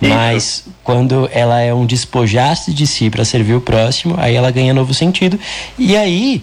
Mas 0.00 0.64
quando 0.84 1.28
ela 1.32 1.60
é 1.60 1.72
um 1.72 1.84
despojar-se 1.84 2.72
de 2.72 2.86
si 2.86 3.10
para 3.10 3.24
servir 3.24 3.54
o 3.54 3.60
próximo, 3.60 4.14
aí 4.18 4.34
ela 4.34 4.50
ganha 4.50 4.72
novo 4.72 4.94
sentido. 4.94 5.38
E 5.78 5.96
aí 5.96 6.42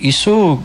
isso 0.00 0.60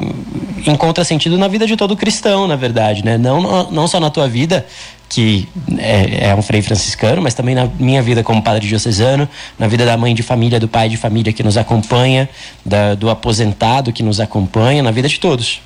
encontra 0.67 1.03
sentido 1.03 1.37
na 1.37 1.47
vida 1.47 1.65
de 1.65 1.75
todo 1.75 1.95
cristão, 1.95 2.47
na 2.47 2.55
verdade, 2.55 3.03
né? 3.03 3.17
Não, 3.17 3.71
não 3.71 3.87
só 3.87 3.99
na 3.99 4.09
tua 4.09 4.27
vida, 4.27 4.65
que 5.09 5.47
é, 5.77 6.29
é, 6.29 6.35
um 6.35 6.41
frei 6.41 6.61
franciscano, 6.61 7.21
mas 7.21 7.33
também 7.33 7.55
na 7.55 7.69
minha 7.79 8.01
vida 8.01 8.23
como 8.23 8.41
padre 8.41 8.67
diocesano, 8.67 9.27
na 9.59 9.67
vida 9.67 9.85
da 9.85 9.97
mãe 9.97 10.15
de 10.15 10.23
família, 10.23 10.59
do 10.59 10.67
pai 10.67 10.87
de 10.89 10.97
família 10.97 11.33
que 11.33 11.43
nos 11.43 11.57
acompanha, 11.57 12.29
da, 12.65 12.95
do 12.95 13.09
aposentado 13.09 13.91
que 13.91 14.03
nos 14.03 14.19
acompanha, 14.19 14.81
na 14.81 14.91
vida 14.91 15.07
de 15.07 15.19
todos. 15.19 15.61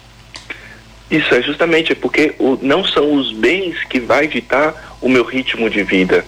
Isso 1.10 1.34
é 1.34 1.42
justamente 1.42 1.94
porque 1.94 2.34
o, 2.40 2.58
não 2.62 2.84
são 2.84 3.14
os 3.14 3.32
bens 3.34 3.84
que 3.84 4.00
vai 4.00 4.28
ditar 4.28 4.98
o 5.02 5.08
meu 5.08 5.24
ritmo 5.24 5.70
de 5.70 5.84
vida. 5.84 6.26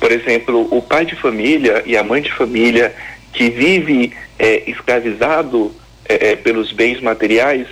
Por 0.00 0.10
exemplo, 0.10 0.66
o 0.70 0.80
pai 0.80 1.04
de 1.04 1.14
família 1.14 1.82
e 1.84 1.96
a 1.96 2.02
mãe 2.02 2.22
de 2.22 2.32
família 2.32 2.94
que 3.32 3.50
vive 3.50 4.12
é, 4.38 4.70
escravizado 4.70 5.74
é, 6.08 6.30
é, 6.30 6.36
pelos 6.36 6.72
bens 6.72 7.00
materiais, 7.00 7.66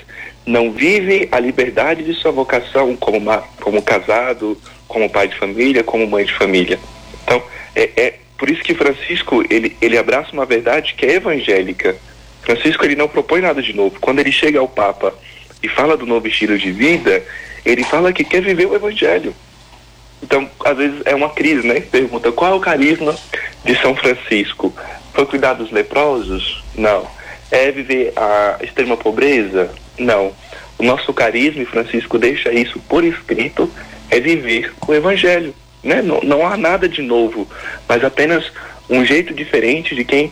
não 0.46 0.72
vive 0.72 1.28
a 1.30 1.38
liberdade 1.38 2.02
de 2.02 2.14
sua 2.14 2.32
vocação 2.32 2.96
como, 2.96 3.30
como 3.60 3.82
casado, 3.82 4.58
como 4.88 5.10
pai 5.10 5.28
de 5.28 5.36
família, 5.36 5.84
como 5.84 6.06
mãe 6.06 6.24
de 6.24 6.34
família. 6.34 6.78
Então, 7.22 7.42
é, 7.74 7.90
é 7.96 8.14
por 8.36 8.48
isso 8.48 8.62
que 8.62 8.74
Francisco, 8.74 9.44
ele, 9.50 9.76
ele 9.80 9.98
abraça 9.98 10.32
uma 10.32 10.46
verdade 10.46 10.94
que 10.94 11.04
é 11.04 11.14
evangélica. 11.16 11.96
Francisco, 12.42 12.84
ele 12.84 12.96
não 12.96 13.06
propõe 13.06 13.40
nada 13.40 13.60
de 13.62 13.72
novo. 13.74 14.00
Quando 14.00 14.18
ele 14.18 14.32
chega 14.32 14.58
ao 14.58 14.66
Papa 14.66 15.14
e 15.62 15.68
fala 15.68 15.96
do 15.96 16.06
novo 16.06 16.26
estilo 16.26 16.58
de 16.58 16.72
vida, 16.72 17.22
ele 17.64 17.84
fala 17.84 18.12
que 18.12 18.24
quer 18.24 18.40
viver 18.40 18.66
o 18.66 18.74
evangelho. 18.74 19.34
Então, 20.22 20.48
às 20.64 20.76
vezes 20.76 21.00
é 21.04 21.14
uma 21.14 21.30
crise, 21.30 21.66
né? 21.66 21.80
Pergunta 21.80 22.32
qual 22.32 22.52
é 22.52 22.54
o 22.54 22.60
carisma 22.60 23.14
de 23.64 23.74
São 23.80 23.94
Francisco? 23.94 24.74
Foi 25.12 25.26
cuidar 25.26 25.54
dos 25.54 25.70
leprosos? 25.70 26.62
Não. 26.74 27.06
É 27.50 27.70
viver 27.70 28.12
a 28.16 28.58
extrema 28.62 28.96
pobreza? 28.96 29.70
Não. 29.98 30.32
O 30.78 30.82
nosso 30.82 31.12
carisma, 31.12 31.62
e 31.62 31.66
Francisco 31.66 32.18
deixa 32.18 32.52
isso 32.52 32.78
por 32.88 33.04
escrito, 33.04 33.70
é 34.10 34.18
viver 34.18 34.72
o 34.86 34.94
evangelho. 34.94 35.54
Né? 35.82 36.02
Não, 36.02 36.20
não 36.22 36.46
há 36.46 36.56
nada 36.56 36.88
de 36.88 37.02
novo, 37.02 37.48
mas 37.88 38.04
apenas 38.04 38.50
um 38.88 39.04
jeito 39.04 39.32
diferente 39.34 39.94
de 39.94 40.04
quem 40.04 40.30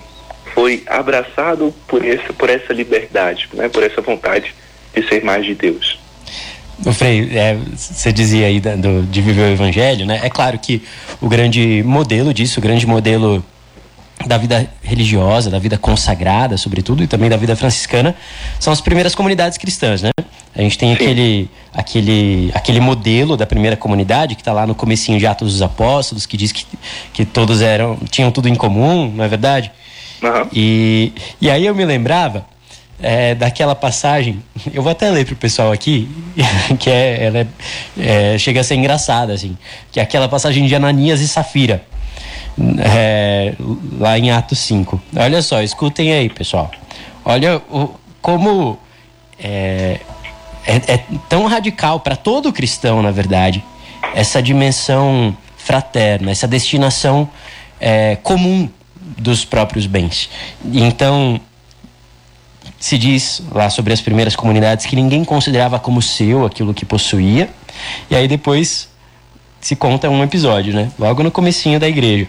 foi 0.55 0.83
abraçado 0.87 1.75
por 1.87 2.05
essa, 2.05 2.33
por 2.33 2.51
essa 2.51 2.73
liberdade, 2.73 3.49
né? 3.53 3.69
por 3.69 3.83
essa 3.83 4.01
vontade 4.01 4.55
de 4.95 5.07
ser 5.09 5.23
mais 5.23 5.45
de 5.45 5.55
Deus. 5.55 5.99
O 6.85 6.93
Frei, 6.93 7.29
é, 7.33 7.57
você 7.75 8.13
dizia 8.13 8.47
aí 8.47 8.61
do, 8.61 9.03
de 9.07 9.21
viver 9.21 9.43
o 9.43 9.53
evangelho, 9.53 10.07
né? 10.07 10.21
É 10.23 10.31
claro 10.31 10.59
que 10.59 10.83
o 11.21 11.29
grande 11.29 11.83
modelo 11.85 12.33
disso, 12.33 12.61
o 12.61 12.63
grande 12.63 12.87
modelo 12.87 13.45
da 14.27 14.37
vida 14.37 14.69
religiosa, 14.83 15.51
da 15.51 15.59
vida 15.59 15.79
consagrada, 15.79 16.57
sobretudo, 16.57 17.03
e 17.03 17.07
também 17.07 17.31
da 17.31 17.37
vida 17.37 17.55
franciscana, 17.55 18.15
são 18.59 18.73
as 18.73 18.81
primeiras 18.81 19.15
comunidades 19.15 19.59
cristãs, 19.59 20.03
né? 20.03 20.11
A 20.55 20.63
gente 20.63 20.77
tem 20.77 20.93
aquele, 20.93 21.49
aquele, 21.73 22.51
aquele 22.53 22.81
modelo 22.81 23.37
da 23.37 23.47
primeira 23.47 23.77
comunidade 23.77 24.35
que 24.35 24.41
está 24.41 24.53
lá 24.53 24.67
no 24.67 24.75
comecinho 24.75 25.19
de 25.19 25.27
Atos 25.27 25.53
dos 25.53 25.63
Apóstolos, 25.63 26.27
que 26.27 26.37
diz 26.37 26.51
que, 26.51 26.67
que 27.13 27.25
todos 27.25 27.63
eram 27.63 27.97
tinham 28.11 28.31
tudo 28.33 28.49
em 28.49 28.55
comum, 28.57 29.09
não 29.15 29.25
é 29.25 29.29
verdade? 29.29 29.71
Uhum. 30.21 30.49
E, 30.53 31.13
e 31.41 31.49
aí 31.49 31.65
eu 31.65 31.75
me 31.77 31.85
lembrava 31.85 32.45
é, 33.01 33.35
daquela 33.35 33.75
passagem, 33.75 34.43
eu 34.75 34.83
vou 34.83 34.91
até 34.91 35.11
ler 35.11 35.25
pro 35.25 35.37
pessoal 35.37 35.71
aqui, 35.71 36.09
que 36.79 36.91
é, 36.91 37.25
ela 37.25 37.39
é, 37.39 37.47
é, 38.35 38.39
chega 38.39 38.61
a 38.61 38.65
ser 38.65 38.75
engraçada, 38.75 39.33
assim, 39.33 39.57
que 39.93 40.01
é 40.01 40.03
aquela 40.03 40.29
passagem 40.29 40.67
de 40.67 40.75
Ananias 40.75 41.21
e 41.21 41.29
Safira, 41.29 41.85
é, 42.79 43.55
lá 43.99 44.19
em 44.19 44.31
Atos 44.31 44.59
5. 44.61 45.01
Olha 45.17 45.43
só, 45.43 45.63
escutem 45.63 46.13
aí, 46.13 46.29
pessoal. 46.29 46.71
Olha 47.25 47.59
o, 47.71 47.95
como 48.21 48.79
é, 49.39 50.01
é, 50.67 50.95
é 50.95 51.05
tão 51.29 51.47
radical 51.47 52.01
para 52.01 52.17
todo 52.17 52.53
cristão, 52.53 53.03
na 53.03 53.11
verdade, 53.11 53.65
essa 54.15 54.43
dimensão 54.43 55.37
fraterna, 55.57 56.31
essa 56.31 56.49
destinação 56.49 57.29
é, 57.81 58.17
comum 58.17 58.69
dos 59.17 59.45
próprios 59.45 59.87
bens. 59.87 60.29
Então, 60.73 61.41
se 62.79 62.97
diz 62.97 63.43
lá 63.53 63.69
sobre 63.71 63.93
as 63.93 64.01
primeiras 64.01 64.37
comunidades 64.37 64.87
que 64.87 64.95
ninguém 64.95 65.25
considerava 65.25 65.79
como 65.79 66.01
seu 66.01 66.45
aquilo 66.47 66.73
que 66.73 66.85
possuía. 66.85 67.49
E 68.11 68.17
aí 68.17 68.29
depois 68.29 68.89
se 69.61 69.75
conta 69.75 70.09
um 70.09 70.23
episódio, 70.23 70.73
né? 70.73 70.91
Logo 70.99 71.23
no 71.23 71.31
comecinho 71.31 71.81
da 71.81 71.89
igreja. 71.89 72.29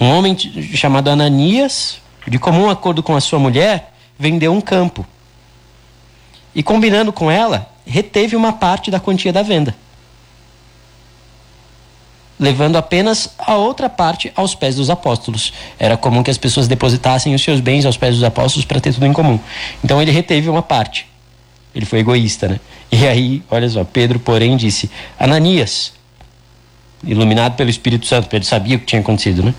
Um 0.00 0.10
homem 0.10 0.36
chamado 0.74 1.08
Ananias, 1.08 1.98
de 2.26 2.38
comum 2.38 2.70
acordo 2.70 3.02
com 3.02 3.16
a 3.16 3.20
sua 3.20 3.38
mulher, 3.38 3.92
vendeu 4.18 4.52
um 4.52 4.60
campo. 4.60 5.06
E 6.54 6.62
combinando 6.62 7.12
com 7.12 7.30
ela, 7.30 7.68
reteve 7.86 8.36
uma 8.36 8.52
parte 8.52 8.90
da 8.90 9.00
quantia 9.00 9.32
da 9.32 9.42
venda 9.42 9.74
levando 12.38 12.76
apenas 12.76 13.30
a 13.38 13.56
outra 13.56 13.88
parte 13.88 14.32
aos 14.36 14.54
pés 14.54 14.76
dos 14.76 14.88
apóstolos. 14.88 15.52
Era 15.78 15.96
comum 15.96 16.22
que 16.22 16.30
as 16.30 16.38
pessoas 16.38 16.68
depositassem 16.68 17.34
os 17.34 17.42
seus 17.42 17.60
bens 17.60 17.84
aos 17.84 17.96
pés 17.96 18.14
dos 18.14 18.24
apóstolos 18.24 18.64
para 18.64 18.80
ter 18.80 18.94
tudo 18.94 19.06
em 19.06 19.12
comum. 19.12 19.38
Então 19.82 20.00
ele 20.00 20.10
reteve 20.10 20.48
uma 20.48 20.62
parte. 20.62 21.06
Ele 21.74 21.84
foi 21.84 21.98
egoísta, 21.98 22.48
né? 22.48 22.60
E 22.90 23.06
aí, 23.06 23.42
olha 23.50 23.68
só, 23.68 23.84
Pedro, 23.84 24.18
porém, 24.18 24.56
disse: 24.56 24.90
Ananias, 25.18 25.92
iluminado 27.04 27.56
pelo 27.56 27.70
Espírito 27.70 28.06
Santo, 28.06 28.28
Pedro 28.28 28.46
sabia 28.46 28.76
o 28.76 28.80
que 28.80 28.86
tinha 28.86 29.00
acontecido, 29.00 29.42
né? 29.42 29.54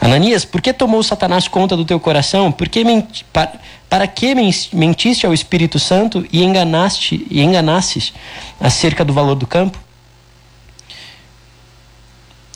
Ananias, 0.00 0.44
por 0.44 0.60
que 0.60 0.72
tomou 0.72 1.00
Satanás 1.02 1.46
conta 1.46 1.76
do 1.76 1.84
teu 1.84 2.00
coração? 2.00 2.50
Por 2.50 2.68
que 2.68 2.82
menti, 2.82 3.24
para, 3.32 3.52
para 3.88 4.06
que 4.08 4.34
mentiste 4.72 5.24
ao 5.24 5.32
Espírito 5.32 5.78
Santo 5.78 6.26
e 6.32 6.42
enganaste 6.42 7.24
e 7.30 7.40
enganasses 7.40 8.12
acerca 8.60 9.04
do 9.04 9.12
valor 9.12 9.36
do 9.36 9.46
campo? 9.46 9.78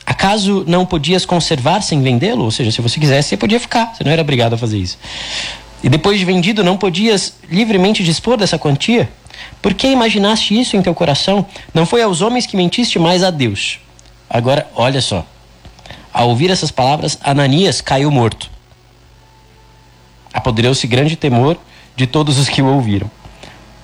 Acaso 0.04 0.64
não 0.66 0.85
podias 0.85 1.25
conservar 1.25 1.83
sem 1.83 2.02
vendê-lo? 2.02 2.42
Ou 2.42 2.50
seja, 2.50 2.73
se 2.73 2.83
você 2.83 2.99
quisesse, 2.99 3.28
você 3.28 3.37
podia 3.37 3.61
ficar, 3.61 3.95
você 3.95 4.02
não 4.02 4.11
era 4.11 4.23
obrigado 4.23 4.54
a 4.54 4.59
fazer 4.59 4.78
isso. 4.78 4.99
E 5.85 5.88
depois 5.88 6.18
de 6.18 6.25
vendido, 6.25 6.64
não 6.64 6.76
podias 6.76 7.35
livremente 7.49 8.02
dispor 8.02 8.37
dessa 8.37 8.59
quantia? 8.59 9.09
Por 9.62 9.73
que 9.73 9.87
imaginaste 9.87 10.59
isso 10.59 10.76
em 10.76 10.83
teu 10.83 10.95
coração? 10.95 11.47
Não 11.73 11.87
foi 11.87 12.02
aos 12.02 12.23
homens 12.23 12.45
que 12.45 12.56
mentiste, 12.56 12.99
mas 12.99 13.23
a 13.23 13.30
Deus. 13.30 13.78
Agora, 14.28 14.66
olha 14.75 15.00
só. 15.00 15.25
Ao 16.12 16.28
ouvir 16.28 16.50
essas 16.50 16.71
palavras, 16.71 17.18
Ananias 17.23 17.80
caiu 17.80 18.11
morto. 18.11 18.50
Apoderou-se 20.33 20.87
grande 20.87 21.16
temor 21.16 21.59
de 21.95 22.06
todos 22.06 22.38
os 22.38 22.49
que 22.49 22.62
o 22.62 22.66
ouviram. 22.66 23.11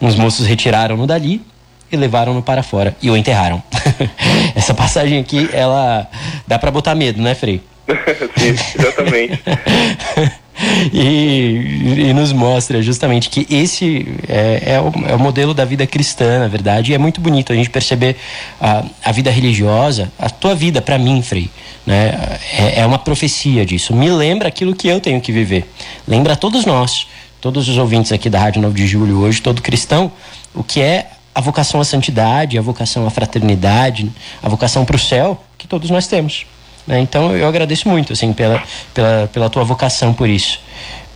Os 0.01 0.17
moços 0.17 0.47
retiraram-no 0.47 1.07
dali 1.07 1.45
e 1.91 1.97
levaram-no 1.97 2.43
para 2.43 2.63
fora 2.63 2.97
e 3.01 3.11
o 3.11 3.17
enterraram. 3.17 3.63
Essa 4.55 4.75
passagem 4.75 5.19
aqui, 5.19 5.49
ela 5.53 6.09
dá 6.47 6.59
para 6.59 6.71
botar 6.71 6.95
medo, 6.95 7.21
né, 7.21 7.35
Frei? 7.35 7.63
Sim, 8.37 8.57
exatamente. 8.79 9.43
e, 10.93 12.09
e, 12.09 12.13
nos 12.13 12.33
mostra 12.33 12.83
justamente 12.83 13.29
que 13.29 13.47
esse 13.51 14.07
é, 14.29 14.75
é, 14.75 14.81
o, 14.81 14.93
é, 15.07 15.15
o, 15.15 15.19
modelo 15.19 15.53
da 15.53 15.65
vida 15.65 15.87
cristã, 15.87 16.39
na 16.41 16.49
verdade, 16.49 16.93
e 16.93 16.95
é 16.95 16.99
muito 16.99 17.21
bonito 17.21 17.53
a 17.53 17.57
gente 17.57 17.71
perceber 17.71 18.17
a, 18.61 18.85
a 19.05 19.13
vida 19.13 19.31
religiosa, 19.31 20.13
a 20.19 20.31
tua 20.31 20.55
vida, 20.55 20.81
para 20.81 20.99
mim, 20.99 21.23
Frei, 21.23 21.51
né, 21.87 22.39
é, 22.53 22.81
é 22.81 22.87
uma 22.87 22.99
profecia 22.99 23.67
disso. 23.67 23.95
Me 23.95 24.11
lembra 24.11 24.49
aquilo 24.49 24.75
que 24.75 24.89
eu 24.89 25.01
tenho 25.01 25.21
que 25.21 25.33
viver. 25.33 25.69
Lembra 26.07 26.35
a 26.35 26.37
todos 26.37 26.65
nós, 26.65 27.07
todos 27.41 27.69
os 27.69 27.79
ouvintes 27.79 28.13
aqui 28.13 28.31
da 28.31 28.39
Rádio 28.39 28.63
9 28.63 28.75
de 28.75 28.87
Julho 28.87 29.19
hoje, 29.19 29.41
todo 29.43 29.63
cristão, 29.63 30.13
o 30.55 30.63
que 30.63 30.81
é 30.81 31.11
a 31.35 31.41
vocação 31.41 31.81
à 31.81 31.85
santidade, 31.85 32.59
a 32.59 32.63
vocação 32.63 33.07
à 33.07 33.11
fraternidade, 33.11 34.11
a 34.43 34.49
vocação 34.49 34.85
para 34.85 34.97
o 34.97 34.99
céu 34.99 35.43
que 35.57 35.67
todos 35.67 35.91
nós 35.91 36.07
temos. 36.07 36.45
Né? 36.87 37.01
Então 37.01 37.37
eu 37.37 37.47
agradeço 37.47 37.89
muito 37.89 38.13
assim 38.13 38.33
pela, 38.33 38.63
pela, 38.93 39.31
pela 39.33 39.51
tua 39.51 39.65
vocação 39.65 40.13
por 40.13 40.29
isso, 40.29 40.61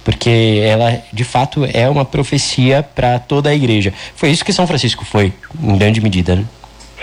porque 0.05 0.61
ela 0.65 1.03
de 1.13 1.25
fato 1.25 1.65
é 1.73 1.89
uma 1.89 2.05
profecia 2.05 2.83
para 2.83 3.19
toda 3.19 3.51
a 3.51 3.55
igreja. 3.55 3.93
Foi 4.15 4.31
isso 4.31 4.45
que 4.45 4.53
São 4.53 4.67
Francisco 4.67 5.05
foi, 5.05 5.33
em 5.63 5.77
grande 5.77 6.01
medida. 6.01 6.37
Né? 6.37 6.45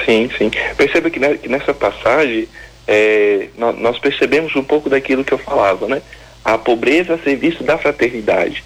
Sim, 0.06 0.30
sim. 0.38 0.52
Perceba 0.76 1.10
que, 1.10 1.20
que 1.38 1.50
nessa 1.50 1.74
passagem 1.74 2.48
é, 2.88 3.48
nós, 3.58 3.78
nós 3.80 4.00
percebemos 4.00 4.56
um 4.56 4.64
pouco 4.64 4.90
daquilo 4.90 5.24
que 5.24 5.34
eu 5.34 5.38
falava, 5.38 5.88
né? 5.88 6.02
A 6.44 6.58
pobreza 6.58 7.16
a 7.16 7.18
serviço 7.20 7.64
da 7.64 7.78
fraternidade. 7.78 8.64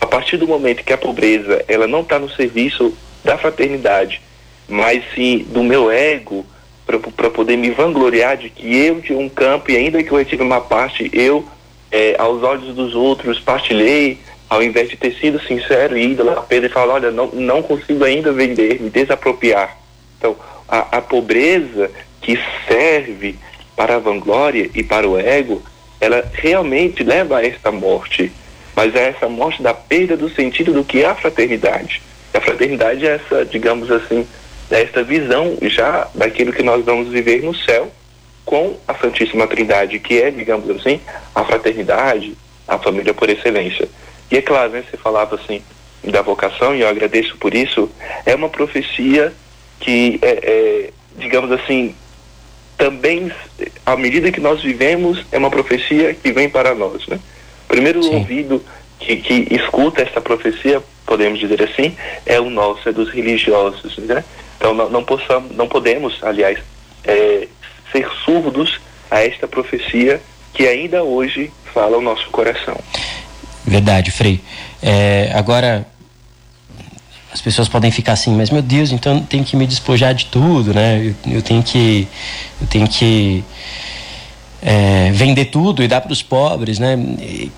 A 0.00 0.06
partir 0.06 0.36
do 0.36 0.48
momento 0.48 0.82
que 0.82 0.92
a 0.92 0.98
pobreza 0.98 1.64
ela 1.68 1.86
não 1.86 2.00
está 2.00 2.18
no 2.18 2.28
serviço 2.30 2.96
da 3.24 3.38
fraternidade, 3.38 4.20
mas 4.68 5.04
sim 5.14 5.46
do 5.48 5.62
meu 5.62 5.90
ego 5.90 6.44
para 6.84 7.30
poder 7.30 7.56
me 7.56 7.70
vangloriar 7.70 8.36
de 8.36 8.50
que 8.50 8.76
eu 8.76 9.00
tinha 9.00 9.18
um 9.18 9.28
campo 9.28 9.70
e 9.70 9.76
ainda 9.76 10.02
que 10.02 10.10
eu 10.10 10.24
tive 10.24 10.42
uma 10.42 10.60
parte, 10.60 11.10
eu, 11.12 11.44
é, 11.90 12.16
aos 12.18 12.42
olhos 12.42 12.74
dos 12.74 12.94
outros, 12.94 13.38
partilhei, 13.38 14.18
ao 14.48 14.62
invés 14.62 14.90
de 14.90 14.96
ter 14.96 15.14
sido 15.14 15.40
sincero 15.40 15.96
e 15.96 16.12
ido 16.12 16.24
lá 16.24 16.34
a 16.34 16.42
Pedro 16.42 16.68
e 16.68 16.72
falar, 16.72 16.94
olha, 16.94 17.10
não, 17.10 17.28
não 17.28 17.62
consigo 17.62 18.04
ainda 18.04 18.32
vender, 18.32 18.80
me 18.80 18.90
desapropriar. 18.90 19.78
Então, 20.18 20.36
a, 20.68 20.98
a 20.98 21.00
pobreza 21.00 21.90
que 22.20 22.38
serve 22.66 23.36
para 23.76 23.96
a 23.96 23.98
vanglória 23.98 24.70
e 24.74 24.82
para 24.82 25.08
o 25.08 25.18
ego, 25.18 25.62
ela 26.00 26.30
realmente 26.34 27.02
leva 27.02 27.38
a 27.38 27.46
esta 27.46 27.70
morte, 27.72 28.32
mas 28.74 28.94
é 28.94 29.08
essa 29.08 29.28
morte 29.28 29.62
da 29.62 29.72
perda 29.72 30.16
do 30.16 30.28
sentido 30.28 30.72
do 30.72 30.84
que 30.84 31.02
é 31.02 31.06
a 31.06 31.14
fraternidade. 31.14 32.02
A 32.34 32.40
fraternidade 32.40 33.06
é 33.06 33.14
essa, 33.14 33.44
digamos 33.44 33.90
assim, 33.90 34.26
essa 34.72 35.02
visão 35.02 35.56
já 35.62 36.08
daquilo 36.14 36.52
que 36.52 36.62
nós 36.62 36.84
vamos 36.84 37.08
viver 37.08 37.42
no 37.42 37.54
céu 37.54 37.90
com 38.44 38.76
a 38.88 38.94
Santíssima 38.94 39.46
Trindade, 39.46 39.98
que 39.98 40.20
é, 40.20 40.30
digamos 40.30 40.68
assim, 40.70 41.00
a 41.34 41.44
fraternidade, 41.44 42.34
a 42.66 42.78
família 42.78 43.14
por 43.14 43.28
excelência. 43.28 43.88
E 44.30 44.36
é 44.36 44.42
claro, 44.42 44.72
né, 44.72 44.84
você 44.90 44.96
falava 44.96 45.36
assim 45.36 45.62
da 46.02 46.22
vocação, 46.22 46.74
e 46.74 46.80
eu 46.80 46.88
agradeço 46.88 47.36
por 47.36 47.54
isso, 47.54 47.88
é 48.26 48.34
uma 48.34 48.48
profecia 48.48 49.32
que, 49.78 50.18
é, 50.20 50.30
é, 50.42 50.90
digamos 51.16 51.52
assim, 51.52 51.94
também, 52.76 53.30
à 53.86 53.96
medida 53.96 54.32
que 54.32 54.40
nós 54.40 54.60
vivemos, 54.62 55.24
é 55.30 55.38
uma 55.38 55.50
profecia 55.50 56.12
que 56.14 56.32
vem 56.32 56.48
para 56.48 56.74
nós. 56.74 57.06
Né? 57.06 57.20
Primeiro 57.68 58.02
Sim. 58.02 58.16
ouvido 58.16 58.64
que, 58.98 59.16
que 59.16 59.54
escuta 59.54 60.02
essa 60.02 60.20
profecia 60.20 60.82
podemos 61.12 61.38
dizer 61.38 61.62
assim, 61.62 61.94
é 62.24 62.40
o 62.40 62.48
nosso, 62.48 62.88
é 62.88 62.92
dos 62.92 63.10
religiosos, 63.10 63.98
né? 63.98 64.24
Então 64.62 64.72
não, 64.72 64.88
não, 64.88 65.02
possamos, 65.02 65.56
não 65.56 65.66
podemos, 65.66 66.22
aliás, 66.22 66.56
é, 67.02 67.48
ser 67.90 68.08
surdos 68.24 68.80
a 69.10 69.20
esta 69.20 69.48
profecia 69.48 70.22
que 70.54 70.68
ainda 70.68 71.02
hoje 71.02 71.50
fala 71.74 71.98
o 71.98 72.00
nosso 72.00 72.30
coração. 72.30 72.78
Verdade, 73.66 74.12
Frei. 74.12 74.40
É, 74.80 75.32
agora, 75.34 75.84
as 77.32 77.40
pessoas 77.40 77.68
podem 77.68 77.90
ficar 77.90 78.12
assim, 78.12 78.36
mas 78.36 78.50
meu 78.50 78.62
Deus, 78.62 78.92
então 78.92 79.20
tenho 79.24 79.42
que 79.42 79.56
me 79.56 79.66
despojar 79.66 80.14
de 80.14 80.26
tudo, 80.26 80.72
né? 80.72 81.12
Eu, 81.26 81.34
eu 81.38 81.42
tenho 81.42 81.64
que 81.64 82.06
eu 82.60 82.66
tenho 82.68 82.86
que 82.86 83.42
é, 84.64 85.10
vender 85.12 85.46
tudo 85.46 85.82
e 85.82 85.88
dar 85.88 86.00
para 86.00 86.12
os 86.12 86.22
pobres, 86.22 86.78
né? 86.78 86.96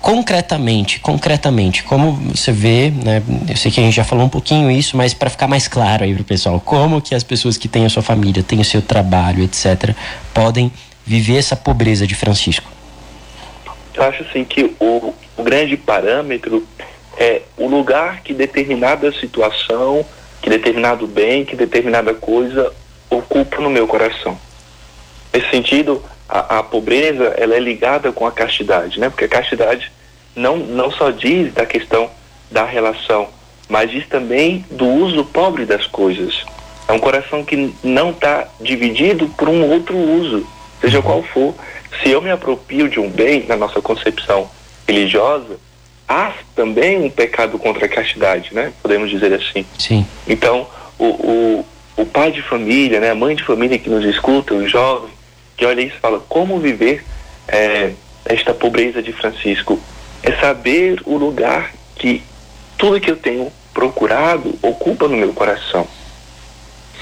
Concretamente, 0.01 0.99
concretamente, 0.99 1.83
como 1.83 2.13
você 2.13 2.51
vê, 2.51 2.89
né? 2.89 3.21
Eu 3.47 3.55
sei 3.55 3.71
que 3.71 3.79
a 3.79 3.83
gente 3.83 3.95
já 3.95 4.03
falou 4.03 4.25
um 4.25 4.29
pouquinho 4.29 4.71
isso, 4.71 4.97
mas 4.97 5.13
para 5.13 5.29
ficar 5.29 5.47
mais 5.47 5.67
claro 5.67 6.03
aí 6.03 6.13
para 6.13 6.21
o 6.21 6.25
pessoal, 6.25 6.59
como 6.59 6.99
que 6.99 7.13
as 7.13 7.23
pessoas 7.23 7.57
que 7.57 7.67
têm 7.67 7.85
a 7.85 7.89
sua 7.89 8.01
família, 8.01 8.41
têm 8.41 8.59
o 8.59 8.65
seu 8.65 8.81
trabalho, 8.81 9.43
etc., 9.43 9.95
podem 10.33 10.71
viver 11.05 11.37
essa 11.37 11.55
pobreza 11.55 12.07
de 12.07 12.15
Francisco? 12.15 12.71
Eu 13.93 14.03
acho 14.03 14.23
assim 14.23 14.43
que 14.43 14.75
o, 14.79 15.13
o 15.37 15.43
grande 15.43 15.77
parâmetro 15.77 16.65
é 17.17 17.43
o 17.55 17.67
lugar 17.67 18.21
que 18.23 18.33
determinada 18.33 19.11
situação, 19.11 20.03
que 20.41 20.49
determinado 20.49 21.05
bem, 21.05 21.45
que 21.45 21.55
determinada 21.55 22.15
coisa 22.15 22.73
ocupa 23.09 23.61
no 23.61 23.69
meu 23.69 23.87
coração. 23.87 24.37
Nesse 25.31 25.49
sentido, 25.51 26.03
a, 26.27 26.59
a, 26.59 26.63
pobreza 26.63 27.33
ela 27.37 27.55
é 27.55 27.59
ligada 27.59 28.11
com 28.11 28.25
a 28.25 28.31
castidade, 28.31 28.99
né? 28.99 29.09
Porque 29.09 29.25
a 29.25 29.29
castidade 29.29 29.91
não, 30.35 30.57
não 30.57 30.91
só 30.91 31.11
diz 31.11 31.53
da 31.53 31.65
questão 31.65 32.09
da 32.51 32.65
relação, 32.65 33.27
mas 33.69 33.89
diz 33.89 34.07
também 34.07 34.65
do 34.71 34.87
uso 34.87 35.25
pobre 35.25 35.65
das 35.65 35.85
coisas. 35.87 36.43
É 36.87 36.93
um 36.93 36.99
coração 36.99 37.43
que 37.43 37.73
não 37.83 38.11
está 38.11 38.47
dividido 38.61 39.27
por 39.29 39.49
um 39.49 39.69
outro 39.71 39.97
uso, 39.97 40.45
seja 40.81 41.01
qual 41.01 41.23
for. 41.23 41.55
Se 42.01 42.09
eu 42.09 42.21
me 42.21 42.29
aproprio 42.29 42.89
de 42.89 42.99
um 42.99 43.09
bem 43.09 43.45
na 43.47 43.55
nossa 43.55 43.81
concepção 43.81 44.49
religiosa, 44.87 45.57
há 46.07 46.33
também 46.55 47.03
um 47.03 47.09
pecado 47.09 47.57
contra 47.57 47.85
a 47.85 47.89
castidade, 47.89 48.53
né? 48.53 48.71
Podemos 48.81 49.09
dizer 49.09 49.33
assim. 49.33 49.65
Sim. 49.79 50.05
Então, 50.27 50.67
o, 50.99 51.05
o, 51.05 51.65
o 51.97 52.05
pai 52.05 52.31
de 52.31 52.41
família, 52.41 52.99
né? 52.99 53.11
a 53.11 53.15
mãe 53.15 53.35
de 53.35 53.43
família 53.43 53.79
que 53.79 53.89
nos 53.89 54.05
escuta, 54.05 54.53
o 54.53 54.67
jovem, 54.67 55.09
que 55.55 55.65
olha 55.65 55.81
isso 55.81 55.95
e 55.95 55.99
fala 55.99 56.19
como 56.19 56.59
viver 56.59 57.03
é, 57.47 57.91
esta 58.25 58.53
pobreza 58.53 59.01
de 59.01 59.11
Francisco 59.13 59.79
é 60.23 60.31
saber 60.39 61.01
o 61.05 61.17
lugar 61.17 61.71
que 61.95 62.23
tudo 62.77 62.99
que 62.99 63.11
eu 63.11 63.15
tenho 63.15 63.51
procurado 63.73 64.57
ocupa 64.61 65.07
no 65.07 65.17
meu 65.17 65.33
coração. 65.33 65.87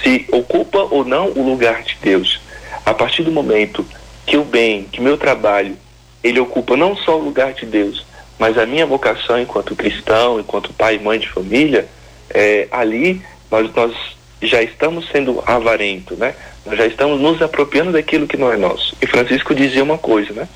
Se 0.02 0.26
ocupa 0.32 0.80
ou 0.80 1.06
não 1.06 1.30
o 1.30 1.42
lugar 1.42 1.84
de 1.84 1.98
Deus. 2.02 2.42
A 2.86 2.94
partir 2.94 3.24
do 3.24 3.32
momento 3.32 3.86
que 4.26 4.38
o 4.38 4.44
bem, 4.44 4.84
que 4.84 5.00
meu 5.00 5.18
trabalho, 5.18 5.78
ele 6.24 6.40
ocupa 6.40 6.76
não 6.76 6.96
só 6.98 7.18
o 7.18 7.24
lugar 7.24 7.54
de 7.54 7.66
Deus, 7.66 8.06
mas 8.38 8.58
a 8.58 8.66
minha 8.66 8.86
vocação 8.86 9.40
enquanto 9.40 9.76
cristão, 9.76 10.40
enquanto 10.40 10.74
pai 10.74 10.96
e 10.96 11.00
mãe 11.00 11.20
de 11.20 11.30
família, 11.30 11.88
é, 12.30 12.68
ali 12.72 13.22
nós, 13.50 13.74
nós 13.74 13.96
já 14.42 14.62
estamos 14.62 15.08
sendo 15.10 15.42
avarento, 15.46 16.16
né? 16.16 16.36
Nós 16.66 16.78
já 16.78 16.86
estamos 16.86 17.20
nos 17.20 17.42
apropriando 17.42 17.92
daquilo 17.92 18.28
que 18.28 18.38
não 18.38 18.52
é 18.52 18.58
nosso. 18.58 18.96
E 19.02 19.08
Francisco 19.08 19.54
dizia 19.54 19.84
uma 19.84 19.98
coisa, 19.98 20.34
né? 20.34 20.48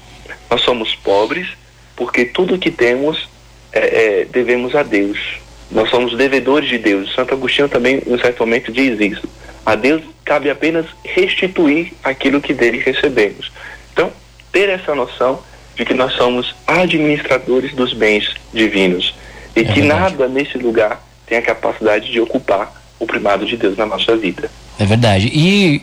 Nós 0.49 0.61
somos 0.61 0.95
pobres 0.95 1.47
porque 1.95 2.25
tudo 2.25 2.57
que 2.57 2.71
temos 2.71 3.27
é, 3.73 3.79
é, 4.21 4.25
devemos 4.25 4.75
a 4.75 4.83
Deus. 4.83 5.19
Nós 5.69 5.89
somos 5.89 6.15
devedores 6.15 6.69
de 6.69 6.77
Deus. 6.77 7.13
Santo 7.13 7.33
Agostinho 7.33 7.67
também, 7.67 8.01
em 8.05 8.13
um 8.13 8.19
certo 8.19 8.39
momento, 8.39 8.71
diz 8.71 8.99
isso. 8.99 9.27
A 9.65 9.75
Deus 9.75 10.01
cabe 10.23 10.49
apenas 10.49 10.85
restituir 11.03 11.91
aquilo 12.03 12.39
que 12.39 12.53
dele 12.53 12.77
recebemos. 12.79 13.51
Então, 13.91 14.11
ter 14.51 14.69
essa 14.69 14.95
noção 14.95 15.41
de 15.75 15.83
que 15.83 15.93
nós 15.93 16.13
somos 16.13 16.55
administradores 16.65 17.73
dos 17.73 17.93
bens 17.93 18.33
divinos 18.53 19.13
e 19.55 19.61
é 19.61 19.63
que 19.63 19.81
verdade. 19.81 19.87
nada 19.87 20.27
nesse 20.27 20.57
lugar 20.57 21.03
tem 21.25 21.37
a 21.37 21.41
capacidade 21.41 22.11
de 22.11 22.19
ocupar 22.19 22.71
o 22.99 23.05
primado 23.05 23.45
de 23.45 23.57
Deus 23.57 23.75
na 23.77 23.85
nossa 23.85 24.15
vida. 24.15 24.49
É 24.79 24.85
verdade. 24.85 25.31
E 25.33 25.81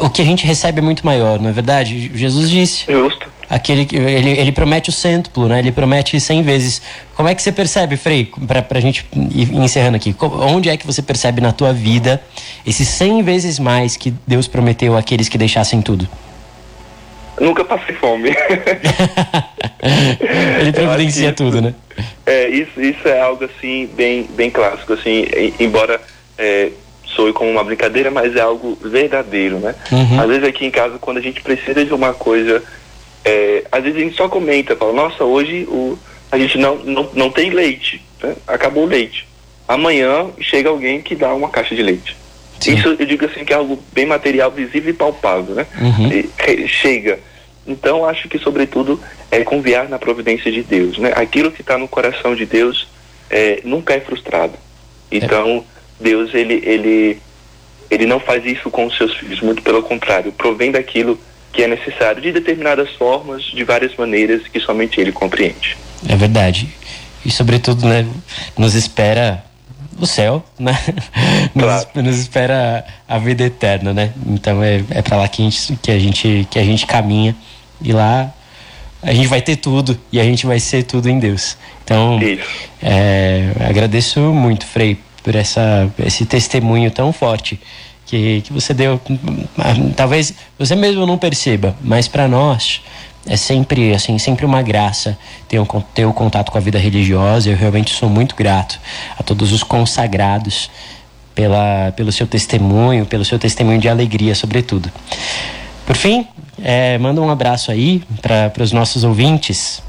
o 0.00 0.10
que 0.10 0.22
a 0.22 0.24
gente 0.24 0.46
recebe 0.46 0.78
é 0.78 0.82
muito 0.82 1.04
maior, 1.04 1.40
não 1.40 1.50
é 1.50 1.52
verdade? 1.52 2.10
Jesus 2.14 2.50
disse. 2.50 2.90
Justo. 2.90 3.28
Aquele, 3.48 3.88
ele, 3.92 4.30
ele 4.30 4.52
promete 4.52 4.90
o 4.90 4.92
cêntuplo, 4.92 5.48
né? 5.48 5.58
Ele 5.58 5.72
promete 5.72 6.20
cem 6.20 6.40
vezes. 6.40 6.80
Como 7.16 7.28
é 7.28 7.34
que 7.34 7.42
você 7.42 7.50
percebe, 7.50 7.96
Frei, 7.96 8.30
para 8.46 8.78
a 8.78 8.80
gente 8.80 9.04
ir 9.34 9.52
encerrando 9.52 9.96
aqui, 9.96 10.14
onde 10.20 10.68
é 10.68 10.76
que 10.76 10.86
você 10.86 11.02
percebe 11.02 11.40
na 11.40 11.50
tua 11.50 11.72
vida 11.72 12.22
esses 12.64 12.86
cem 12.86 13.24
vezes 13.24 13.58
mais 13.58 13.96
que 13.96 14.14
Deus 14.24 14.46
prometeu 14.46 14.96
àqueles 14.96 15.28
que 15.28 15.36
deixassem 15.36 15.82
tudo? 15.82 16.08
Nunca 17.40 17.64
passei 17.64 17.94
fome. 17.96 18.30
ele 20.60 20.72
providencia 20.72 21.32
tudo, 21.32 21.60
né? 21.60 21.74
É, 22.26 22.48
isso, 22.48 22.80
isso 22.80 23.08
é 23.08 23.20
algo 23.20 23.44
assim 23.44 23.88
bem, 23.96 24.28
bem 24.36 24.50
clássico, 24.50 24.92
assim, 24.92 25.26
embora 25.58 26.00
é, 26.38 26.70
soe 27.14 27.32
como 27.32 27.50
uma 27.50 27.64
brincadeira, 27.64 28.10
mas 28.10 28.36
é 28.36 28.40
algo 28.40 28.78
verdadeiro, 28.82 29.58
né? 29.58 29.74
Uhum. 29.90 30.20
Às 30.20 30.28
vezes 30.28 30.44
aqui 30.44 30.66
em 30.66 30.70
casa, 30.70 30.98
quando 30.98 31.18
a 31.18 31.22
gente 31.22 31.40
precisa 31.42 31.84
de 31.84 31.92
uma 31.92 32.14
coisa, 32.14 32.62
é, 33.24 33.64
às 33.70 33.82
vezes 33.82 33.98
a 33.98 34.04
gente 34.04 34.16
só 34.16 34.28
comenta, 34.28 34.76
fala, 34.76 34.92
nossa, 34.92 35.24
hoje 35.24 35.64
o, 35.68 35.98
a 36.30 36.38
gente 36.38 36.58
não, 36.58 36.76
não, 36.76 37.08
não 37.12 37.30
tem 37.30 37.50
leite, 37.50 38.02
né? 38.22 38.34
acabou 38.46 38.84
o 38.84 38.88
leite. 38.88 39.26
Amanhã 39.66 40.28
chega 40.40 40.68
alguém 40.68 41.00
que 41.00 41.14
dá 41.14 41.32
uma 41.34 41.48
caixa 41.48 41.74
de 41.74 41.82
leite. 41.82 42.16
Sim. 42.60 42.74
Isso 42.74 42.96
eu 42.98 43.06
digo 43.06 43.24
assim 43.24 43.44
que 43.44 43.52
é 43.52 43.56
algo 43.56 43.82
bem 43.92 44.04
material, 44.04 44.50
visível 44.50 44.90
e 44.90 44.96
palpável, 44.96 45.54
né? 45.54 45.66
Uhum. 45.80 46.10
E, 46.12 46.68
chega. 46.68 47.18
Então 47.66 48.04
acho 48.04 48.28
que 48.28 48.38
sobretudo 48.38 49.00
é 49.30 49.42
confiar 49.44 49.88
na 49.88 49.98
providência 49.98 50.50
de 50.50 50.62
Deus, 50.62 50.98
né? 50.98 51.12
Aquilo 51.14 51.50
que 51.50 51.62
está 51.62 51.78
no 51.78 51.88
coração 51.88 52.34
de 52.34 52.44
Deus 52.44 52.88
é, 53.30 53.60
nunca 53.64 53.94
é 53.94 54.00
frustrado. 54.00 54.54
Então 55.10 55.58
é 55.58 55.62
Deus 56.00 56.34
ele, 56.34 56.62
ele, 56.64 57.18
ele 57.90 58.06
não 58.06 58.18
faz 58.18 58.44
isso 58.44 58.70
com 58.70 58.86
os 58.86 58.96
seus 58.96 59.14
filhos, 59.16 59.40
muito 59.40 59.62
pelo 59.62 59.82
contrário, 59.82 60.32
provém 60.32 60.70
daquilo 60.70 61.18
que 61.52 61.62
é 61.62 61.66
necessário 61.66 62.22
de 62.22 62.32
determinadas 62.32 62.90
formas, 62.92 63.42
de 63.44 63.64
várias 63.64 63.94
maneiras 63.96 64.42
que 64.48 64.60
somente 64.60 65.00
ele 65.00 65.12
compreende. 65.12 65.76
É 66.08 66.16
verdade. 66.16 66.68
E 67.24 67.30
sobretudo, 67.30 67.86
né, 67.86 68.06
nos 68.56 68.74
espera 68.74 69.44
o 69.98 70.06
céu, 70.06 70.44
né? 70.58 70.78
Claro. 71.58 71.88
Nos, 71.94 72.04
nos, 72.04 72.18
espera 72.18 72.84
a 73.08 73.18
vida 73.18 73.42
eterna, 73.42 73.92
né? 73.92 74.12
Então 74.26 74.62
é, 74.62 74.82
é 74.90 75.02
para 75.02 75.16
lá 75.16 75.28
que 75.28 75.42
a, 75.42 75.44
gente, 75.50 75.76
que, 75.82 75.90
a 75.90 75.98
gente, 75.98 76.48
que 76.50 76.58
a 76.58 76.64
gente 76.64 76.86
caminha 76.86 77.34
e 77.82 77.92
lá 77.92 78.32
a 79.02 79.12
gente 79.12 79.26
vai 79.26 79.40
ter 79.42 79.56
tudo 79.56 79.98
e 80.12 80.20
a 80.20 80.24
gente 80.24 80.46
vai 80.46 80.60
ser 80.60 80.84
tudo 80.84 81.08
em 81.08 81.18
Deus. 81.18 81.56
Então, 81.84 82.18
é, 82.82 83.50
agradeço 83.68 84.20
muito, 84.20 84.66
Frei, 84.66 84.98
por 85.22 85.34
essa, 85.34 85.90
esse 86.04 86.24
testemunho 86.24 86.90
tão 86.90 87.12
forte 87.12 87.60
que, 88.06 88.40
que 88.42 88.52
você 88.52 88.74
deu. 88.74 89.00
Talvez 89.96 90.34
você 90.58 90.74
mesmo 90.74 91.06
não 91.06 91.16
perceba, 91.16 91.76
mas 91.80 92.08
para 92.08 92.26
nós 92.26 92.82
é 93.26 93.36
sempre 93.36 93.92
assim 93.92 94.18
sempre 94.18 94.46
uma 94.46 94.62
graça 94.62 95.18
ter, 95.46 95.60
um, 95.60 95.66
ter 95.94 96.06
o 96.06 96.12
contato 96.12 96.50
com 96.50 96.58
a 96.58 96.60
vida 96.60 96.78
religiosa. 96.78 97.50
Eu 97.50 97.56
realmente 97.56 97.92
sou 97.92 98.08
muito 98.08 98.34
grato 98.34 98.80
a 99.18 99.22
todos 99.22 99.52
os 99.52 99.62
consagrados 99.62 100.70
pela, 101.34 101.92
pelo 101.96 102.10
seu 102.10 102.26
testemunho, 102.26 103.06
pelo 103.06 103.24
seu 103.24 103.38
testemunho 103.38 103.78
de 103.78 103.88
alegria, 103.88 104.34
sobretudo. 104.34 104.90
Por 105.86 105.96
fim, 105.96 106.26
é, 106.62 106.98
manda 106.98 107.20
um 107.20 107.30
abraço 107.30 107.70
aí 107.70 108.02
para 108.20 108.62
os 108.62 108.72
nossos 108.72 109.04
ouvintes. 109.04 109.82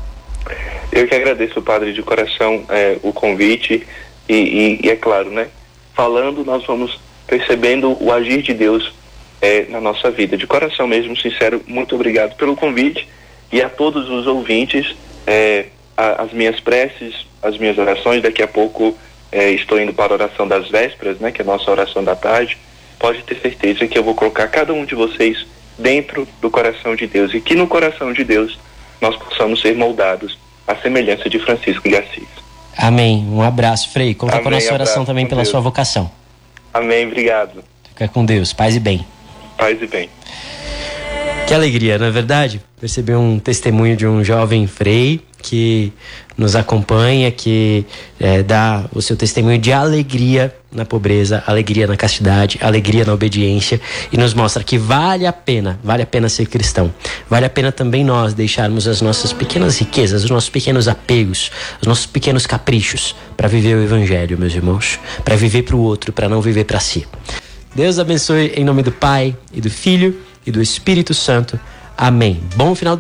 Eu 0.92 1.08
que 1.08 1.16
agradeço, 1.16 1.62
Padre, 1.62 1.94
de 1.94 2.02
coração 2.02 2.64
é, 2.70 2.98
o 3.02 3.14
convite 3.14 3.88
e, 4.32 4.80
e, 4.82 4.88
e, 4.88 4.90
é 4.90 4.96
claro, 4.96 5.30
né? 5.30 5.50
Falando, 5.94 6.46
nós 6.46 6.64
vamos 6.66 6.98
percebendo 7.28 7.98
o 8.02 8.14
agir 8.14 8.42
de 8.42 8.54
Deus 8.54 8.94
é, 9.42 9.66
na 9.68 9.82
nossa 9.82 10.10
vida. 10.10 10.38
De 10.38 10.48
coração 10.48 10.88
mesmo, 10.88 11.18
sincero, 11.18 11.62
muito 11.68 11.96
obrigado 11.96 12.38
pelo 12.38 12.56
convite 12.56 13.06
e 13.52 13.62
a 13.62 13.68
todos 13.68 14.10
os 14.10 14.26
ouvintes, 14.28 14.96
é, 15.28 15.66
a, 15.98 16.24
as 16.24 16.32
minhas 16.32 16.62
preces, 16.62 17.26
as 17.44 17.58
minhas 17.58 17.78
orações. 17.78 18.24
Daqui 18.24 18.42
a 18.42 18.48
pouco 18.48 18.98
é, 19.34 19.52
estou 19.52 19.78
indo 19.82 19.94
para 19.94 20.14
a 20.14 20.16
oração 20.16 20.48
das 20.48 20.70
vésperas, 20.70 21.20
né? 21.20 21.30
Que 21.30 21.42
é 21.42 21.44
a 21.44 21.48
nossa 21.48 21.70
oração 21.70 22.02
da 22.02 22.16
tarde. 22.16 22.58
Pode 22.98 23.24
ter 23.24 23.36
certeza 23.36 23.86
que 23.86 23.98
eu 23.98 24.04
vou 24.04 24.16
colocar 24.16 24.48
cada 24.48 24.74
um 24.74 24.86
de 24.86 24.96
vocês 24.96 25.46
dentro 25.78 26.26
do 26.40 26.50
coração 26.50 26.96
de 26.96 27.06
Deus 27.06 27.34
e 27.34 27.42
que 27.42 27.56
no 27.56 27.68
coração 27.68 28.14
de 28.14 28.24
Deus 28.24 28.58
nós 29.02 29.18
possamos 29.18 29.60
ser 29.60 29.76
moldados 29.76 30.40
à 30.66 30.74
semelhança 30.78 31.30
de 31.30 31.38
Francisco 31.38 31.90
de 31.90 31.98
Assis. 31.98 32.41
Amém. 32.78 33.28
Um 33.30 33.42
abraço, 33.42 33.90
Frei. 33.90 34.14
Conta 34.14 34.34
Amém, 34.36 34.44
com 34.44 34.50
a 34.50 34.52
nossa 34.52 34.74
oração 34.74 35.06
também 35.06 35.26
pela 35.26 35.42
Deus. 35.42 35.50
sua 35.50 35.60
vocação. 35.60 36.10
Amém. 36.74 37.08
Obrigado. 37.08 37.64
Fica 37.90 38.08
com 38.08 38.26
Deus. 38.26 38.54
Paz 38.54 38.76
e 38.76 38.80
bem. 38.80 39.06
Paz 39.58 39.82
e 39.82 39.88
bem. 39.88 40.10
Que 41.48 41.54
alegria, 41.54 41.98
não 41.98 42.06
é 42.06 42.12
verdade? 42.12 42.62
Perceber 42.80 43.16
um 43.16 43.38
testemunho 43.38 43.96
de 43.98 44.08
um 44.08 44.24
jovem 44.24 44.66
Frei 44.68 45.22
que 45.42 45.92
nos 46.38 46.56
acompanha, 46.56 47.32
que 47.32 47.86
é, 48.20 48.42
dá 48.42 48.86
o 48.94 49.02
seu 49.02 49.16
testemunho 49.16 49.58
de 49.58 49.72
alegria 49.72 50.56
na 50.72 50.86
pobreza, 50.86 51.44
alegria 51.46 51.86
na 51.86 51.98
castidade, 51.98 52.58
alegria 52.62 53.04
na 53.06 53.14
obediência 53.14 53.82
e 54.12 54.18
nos 54.18 54.34
mostra 54.34 54.64
que 54.64 54.78
vale 54.78 55.28
a 55.28 55.34
pena, 55.34 55.80
vale 55.84 56.04
a 56.04 56.06
pena 56.06 56.30
ser 56.30 56.46
cristão. 56.48 56.94
Vale 57.30 57.46
a 57.46 57.50
pena 57.50 57.72
também 57.72 58.04
nós 58.04 58.34
deixarmos 58.34 58.88
as 58.88 59.02
nossas 59.02 59.34
pequenas 59.34 59.78
riquezas, 59.80 60.24
os 60.24 60.30
nossos 60.30 60.50
pequenos 60.50 60.88
apegos, 60.88 61.52
os 61.82 61.88
nossos 61.88 62.06
pequenos 62.06 62.46
caprichos 62.46 63.16
para 63.36 63.48
viver 63.48 63.76
o 63.76 63.84
evangelho, 63.84 64.38
meus 64.38 64.54
irmãos, 64.54 65.00
para 65.26 65.36
viver 65.36 65.64
para 65.64 65.76
o 65.76 65.80
outro, 65.80 66.14
para 66.14 66.30
não 66.30 66.42
viver 66.42 66.64
para 66.64 66.80
si. 66.80 67.06
Deus 67.76 68.00
abençoe 68.00 68.54
em 68.56 68.64
nome 68.64 68.84
do 68.84 68.92
Pai 68.92 69.36
e 69.54 69.62
do 69.62 69.70
Filho 69.70 70.20
e 70.46 70.52
do 70.52 70.62
Espírito 70.62 71.14
Santo. 71.14 71.60
Amém. 71.98 72.42
Bom 72.56 72.74
final 72.74 72.96
de 72.96 73.00